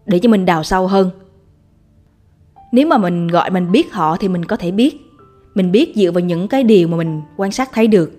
để 0.06 0.20
cho 0.20 0.30
mình 0.30 0.46
đào 0.46 0.64
sâu 0.64 0.88
hơn. 0.88 1.10
Nếu 2.72 2.88
mà 2.88 2.98
mình 2.98 3.28
gọi 3.28 3.50
mình 3.50 3.72
biết 3.72 3.94
họ 3.94 4.18
thì 4.18 4.28
mình 4.28 4.46
có 4.46 4.56
thể 4.56 4.72
biết. 4.72 5.02
Mình 5.56 5.72
biết 5.72 5.94
dựa 5.96 6.12
vào 6.12 6.20
những 6.22 6.48
cái 6.48 6.64
điều 6.64 6.88
mà 6.88 6.98
mình 6.98 7.22
quan 7.38 7.52
sát 7.52 7.70
thấy 7.74 7.88
được. 7.88 8.12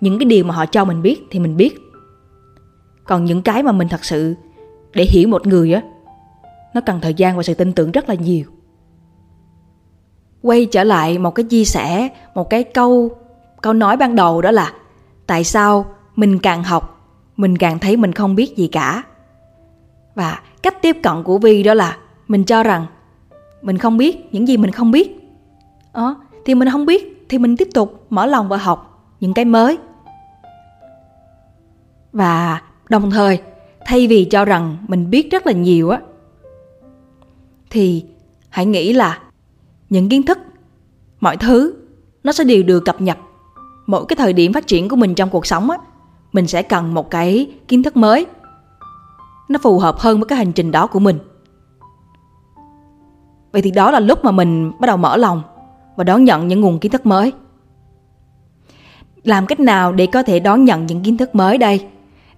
Những 0.00 0.18
cái 0.18 0.26
điều 0.26 0.44
mà 0.44 0.54
họ 0.54 0.66
cho 0.66 0.84
mình 0.84 1.02
biết 1.02 1.22
thì 1.30 1.38
mình 1.38 1.56
biết. 1.56 1.78
Còn 3.04 3.24
những 3.24 3.42
cái 3.42 3.62
mà 3.62 3.72
mình 3.72 3.88
thật 3.88 4.04
sự 4.04 4.34
để 4.94 5.04
hiểu 5.04 5.28
một 5.28 5.46
người 5.46 5.72
á, 5.72 5.82
nó 6.74 6.80
cần 6.80 7.00
thời 7.00 7.14
gian 7.14 7.36
và 7.36 7.42
sự 7.42 7.54
tin 7.54 7.72
tưởng 7.72 7.92
rất 7.92 8.08
là 8.08 8.14
nhiều. 8.14 8.44
Quay 10.42 10.66
trở 10.66 10.84
lại 10.84 11.18
một 11.18 11.30
cái 11.30 11.44
chia 11.44 11.64
sẻ, 11.64 12.08
một 12.34 12.50
cái 12.50 12.64
câu 12.64 13.10
câu 13.62 13.72
nói 13.72 13.96
ban 13.96 14.16
đầu 14.16 14.42
đó 14.42 14.50
là, 14.50 14.72
tại 15.26 15.44
sao 15.44 15.86
mình 16.16 16.38
càng 16.38 16.64
học 16.64 17.01
mình 17.36 17.58
càng 17.58 17.78
thấy 17.78 17.96
mình 17.96 18.12
không 18.12 18.34
biết 18.34 18.56
gì 18.56 18.68
cả. 18.68 19.02
Và 20.14 20.40
cách 20.62 20.82
tiếp 20.82 20.96
cận 21.02 21.22
của 21.22 21.38
vi 21.38 21.62
đó 21.62 21.74
là 21.74 21.96
mình 22.28 22.44
cho 22.44 22.62
rằng 22.62 22.86
mình 23.62 23.78
không 23.78 23.96
biết 23.96 24.34
những 24.34 24.48
gì 24.48 24.56
mình 24.56 24.70
không 24.70 24.90
biết. 24.90 25.18
Ờ, 25.92 26.14
thì 26.44 26.54
mình 26.54 26.70
không 26.70 26.86
biết 26.86 27.26
thì 27.28 27.38
mình 27.38 27.56
tiếp 27.56 27.68
tục 27.74 28.06
mở 28.10 28.26
lòng 28.26 28.48
và 28.48 28.56
học 28.56 29.08
những 29.20 29.34
cái 29.34 29.44
mới. 29.44 29.78
Và 32.12 32.62
đồng 32.88 33.10
thời 33.10 33.40
thay 33.86 34.06
vì 34.06 34.24
cho 34.24 34.44
rằng 34.44 34.76
mình 34.88 35.10
biết 35.10 35.30
rất 35.30 35.46
là 35.46 35.52
nhiều 35.52 35.90
á 35.90 36.00
thì 37.70 38.04
hãy 38.48 38.66
nghĩ 38.66 38.92
là 38.92 39.20
những 39.90 40.08
kiến 40.08 40.22
thức 40.22 40.38
mọi 41.20 41.36
thứ 41.36 41.74
nó 42.24 42.32
sẽ 42.32 42.44
đều 42.44 42.62
được 42.62 42.84
cập 42.84 43.00
nhật 43.00 43.18
mỗi 43.86 44.04
cái 44.08 44.16
thời 44.16 44.32
điểm 44.32 44.52
phát 44.52 44.66
triển 44.66 44.88
của 44.88 44.96
mình 44.96 45.14
trong 45.14 45.30
cuộc 45.30 45.46
sống 45.46 45.70
á 45.70 45.78
mình 46.32 46.46
sẽ 46.46 46.62
cần 46.62 46.94
một 46.94 47.10
cái 47.10 47.50
kiến 47.68 47.82
thức 47.82 47.96
mới. 47.96 48.26
Nó 49.48 49.58
phù 49.62 49.78
hợp 49.78 49.98
hơn 49.98 50.18
với 50.18 50.26
cái 50.26 50.38
hành 50.38 50.52
trình 50.52 50.70
đó 50.70 50.86
của 50.86 50.98
mình. 50.98 51.18
Vậy 53.52 53.62
thì 53.62 53.70
đó 53.70 53.90
là 53.90 54.00
lúc 54.00 54.24
mà 54.24 54.30
mình 54.30 54.72
bắt 54.80 54.86
đầu 54.86 54.96
mở 54.96 55.16
lòng 55.16 55.42
và 55.96 56.04
đón 56.04 56.24
nhận 56.24 56.48
những 56.48 56.60
nguồn 56.60 56.78
kiến 56.78 56.92
thức 56.92 57.06
mới. 57.06 57.32
Làm 59.24 59.46
cách 59.46 59.60
nào 59.60 59.92
để 59.92 60.06
có 60.06 60.22
thể 60.22 60.40
đón 60.40 60.64
nhận 60.64 60.86
những 60.86 61.02
kiến 61.02 61.16
thức 61.16 61.34
mới 61.34 61.58
đây? 61.58 61.86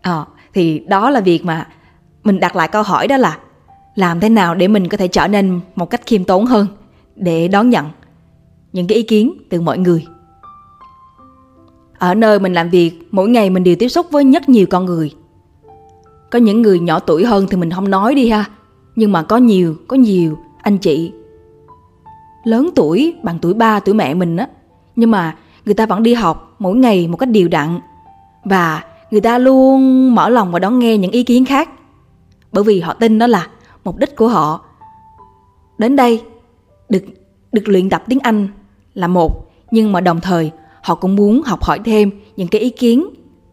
À, 0.01 0.25
thì 0.53 0.79
đó 0.79 1.11
là 1.11 1.21
việc 1.21 1.45
mà 1.45 1.67
mình 2.25 2.41
đặt 2.41 2.57
lại 2.57 2.69
câu 2.69 2.83
hỏi 2.83 3.09
đó 3.09 3.17
là 3.17 3.39
làm 3.95 4.21
thế 4.21 4.29
nào 4.29 4.55
để 4.55 4.69
mình 4.69 4.89
có 4.89 4.97
thể 4.97 5.09
trở 5.09 5.29
nên 5.29 5.61
một 5.75 5.91
cách 5.91 6.07
khiêm 6.07 6.25
tốn 6.25 6.47
hơn 6.47 6.67
để 7.17 7.49
đón 7.49 7.71
nhận 7.71 7.87
những 8.73 8.87
cái 8.87 8.97
ý 8.97 9.03
kiến 9.03 9.33
từ 9.51 9.61
mọi 9.61 9.79
người? 9.79 10.07
Ở 11.99 12.15
nơi 12.15 12.39
mình 12.39 12.53
làm 12.53 12.71
việc, 12.71 13.09
mỗi 13.11 13.29
ngày 13.29 13.51
mình 13.51 13.65
đều 13.65 13.77
tiếp 13.79 13.89
xúc 13.89 14.07
với 14.11 14.25
rất 14.25 14.49
nhiều 14.49 14.67
con 14.71 14.85
người. 14.85 15.15
Có 16.31 16.39
những 16.39 16.63
người 16.63 16.81
nhỏ 16.81 16.99
tuổi 16.99 17.25
hơn 17.25 17.47
thì 17.51 17.57
mình 17.57 17.71
không 17.71 17.91
nói 17.91 18.15
đi 18.15 18.29
ha, 18.29 18.45
nhưng 18.97 19.13
mà 19.13 19.23
có 19.23 19.37
nhiều 19.37 19.77
có 19.89 19.97
nhiều 19.97 20.39
anh 20.63 20.79
chị. 20.79 21.13
Lớn 22.45 22.71
tuổi, 22.75 23.15
bằng 23.23 23.39
tuổi 23.43 23.55
ba, 23.55 23.81
tuổi 23.81 23.95
mẹ 23.95 24.15
mình 24.15 24.37
á, 24.37 24.49
nhưng 24.97 25.11
mà 25.11 25.37
người 25.65 25.75
ta 25.75 25.87
vẫn 25.87 26.03
đi 26.03 26.15
học 26.15 26.57
mỗi 26.59 26.77
ngày 26.77 27.09
một 27.09 27.17
cách 27.17 27.29
đều 27.31 27.49
đặn 27.49 27.81
và 28.45 28.85
người 29.11 29.21
ta 29.21 29.39
luôn 29.39 30.15
mở 30.15 30.29
lòng 30.29 30.53
và 30.53 30.59
đón 30.59 30.79
nghe 30.79 30.99
những 30.99 31.11
ý 31.11 31.23
kiến 31.23 31.45
khác, 31.45 31.71
bởi 32.53 32.65
vì 32.65 32.81
họ 32.81 32.95
tin 32.95 33.19
đó 33.19 33.27
là 33.27 33.49
mục 33.85 33.99
đích 33.99 34.17
của 34.17 34.29
họ. 34.29 34.65
Đến 35.79 35.97
đây, 35.97 36.23
được 36.89 37.05
được 37.53 37.69
luyện 37.69 37.91
tập 37.91 38.03
tiếng 38.09 38.21
Anh 38.21 38.49
là 38.95 39.09
một, 39.09 39.53
nhưng 39.71 39.93
mà 39.93 40.01
đồng 40.01 40.21
thời 40.21 40.51
họ 40.85 40.95
cũng 40.95 41.17
muốn 41.17 41.43
học 41.43 41.64
hỏi 41.64 41.81
thêm 41.85 42.11
những 42.37 42.49
cái 42.49 42.61
ý 42.61 42.71
kiến 42.71 43.09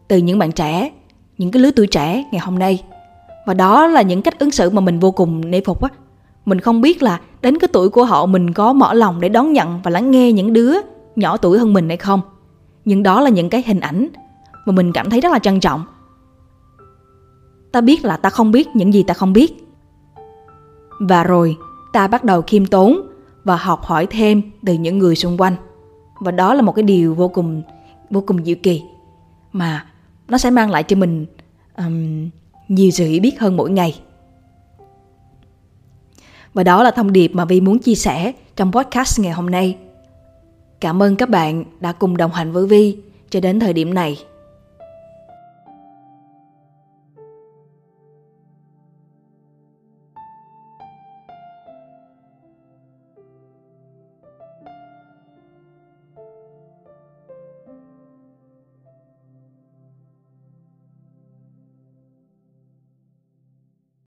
từ 0.08 0.16
những 0.16 0.38
bạn 0.38 0.52
trẻ, 0.52 0.90
những 1.38 1.50
cái 1.50 1.62
lứa 1.62 1.70
tuổi 1.76 1.86
trẻ 1.86 2.24
ngày 2.32 2.40
hôm 2.40 2.58
nay. 2.58 2.82
Và 3.46 3.54
đó 3.54 3.86
là 3.86 4.02
những 4.02 4.22
cách 4.22 4.38
ứng 4.38 4.50
xử 4.50 4.70
mà 4.70 4.80
mình 4.80 4.98
vô 4.98 5.10
cùng 5.10 5.50
nể 5.50 5.60
phục 5.60 5.82
á. 5.82 5.88
Mình 6.44 6.60
không 6.60 6.80
biết 6.80 7.02
là 7.02 7.20
đến 7.42 7.58
cái 7.58 7.68
tuổi 7.72 7.88
của 7.88 8.04
họ 8.04 8.26
mình 8.26 8.52
có 8.52 8.72
mở 8.72 8.94
lòng 8.94 9.20
để 9.20 9.28
đón 9.28 9.52
nhận 9.52 9.80
và 9.82 9.90
lắng 9.90 10.10
nghe 10.10 10.32
những 10.32 10.52
đứa 10.52 10.72
nhỏ 11.16 11.36
tuổi 11.36 11.58
hơn 11.58 11.72
mình 11.72 11.88
hay 11.88 11.96
không. 11.96 12.20
Nhưng 12.84 13.02
đó 13.02 13.20
là 13.20 13.30
những 13.30 13.50
cái 13.50 13.62
hình 13.66 13.80
ảnh 13.80 14.08
mà 14.66 14.72
mình 14.72 14.92
cảm 14.92 15.10
thấy 15.10 15.20
rất 15.20 15.32
là 15.32 15.38
trân 15.38 15.60
trọng. 15.60 15.84
Ta 17.72 17.80
biết 17.80 18.04
là 18.04 18.16
ta 18.16 18.30
không 18.30 18.50
biết 18.50 18.68
những 18.74 18.94
gì 18.94 19.02
ta 19.02 19.14
không 19.14 19.32
biết. 19.32 19.52
Và 21.00 21.24
rồi 21.24 21.56
ta 21.92 22.06
bắt 22.06 22.24
đầu 22.24 22.42
khiêm 22.42 22.66
tốn 22.66 23.00
và 23.44 23.56
học 23.56 23.84
hỏi 23.84 24.06
thêm 24.10 24.42
từ 24.66 24.72
những 24.72 24.98
người 24.98 25.16
xung 25.16 25.40
quanh 25.40 25.56
và 26.22 26.30
đó 26.30 26.54
là 26.54 26.62
một 26.62 26.72
cái 26.72 26.82
điều 26.82 27.14
vô 27.14 27.28
cùng 27.28 27.62
vô 28.10 28.24
cùng 28.26 28.44
diệu 28.44 28.56
kỳ 28.62 28.82
mà 29.52 29.86
nó 30.28 30.38
sẽ 30.38 30.50
mang 30.50 30.70
lại 30.70 30.82
cho 30.82 30.96
mình 30.96 31.26
um, 31.76 32.28
nhiều 32.68 32.90
sự 32.90 33.06
hiểu 33.06 33.20
biết 33.20 33.40
hơn 33.40 33.56
mỗi 33.56 33.70
ngày. 33.70 34.00
Và 36.54 36.64
đó 36.64 36.82
là 36.82 36.90
thông 36.90 37.12
điệp 37.12 37.28
mà 37.28 37.44
vi 37.44 37.60
muốn 37.60 37.78
chia 37.78 37.94
sẻ 37.94 38.32
trong 38.56 38.72
podcast 38.72 39.20
ngày 39.20 39.32
hôm 39.32 39.50
nay. 39.50 39.76
Cảm 40.80 41.02
ơn 41.02 41.16
các 41.16 41.28
bạn 41.28 41.64
đã 41.80 41.92
cùng 41.92 42.16
đồng 42.16 42.32
hành 42.32 42.52
với 42.52 42.66
vi 42.66 42.96
cho 43.30 43.40
đến 43.40 43.60
thời 43.60 43.72
điểm 43.72 43.94
này. 43.94 44.18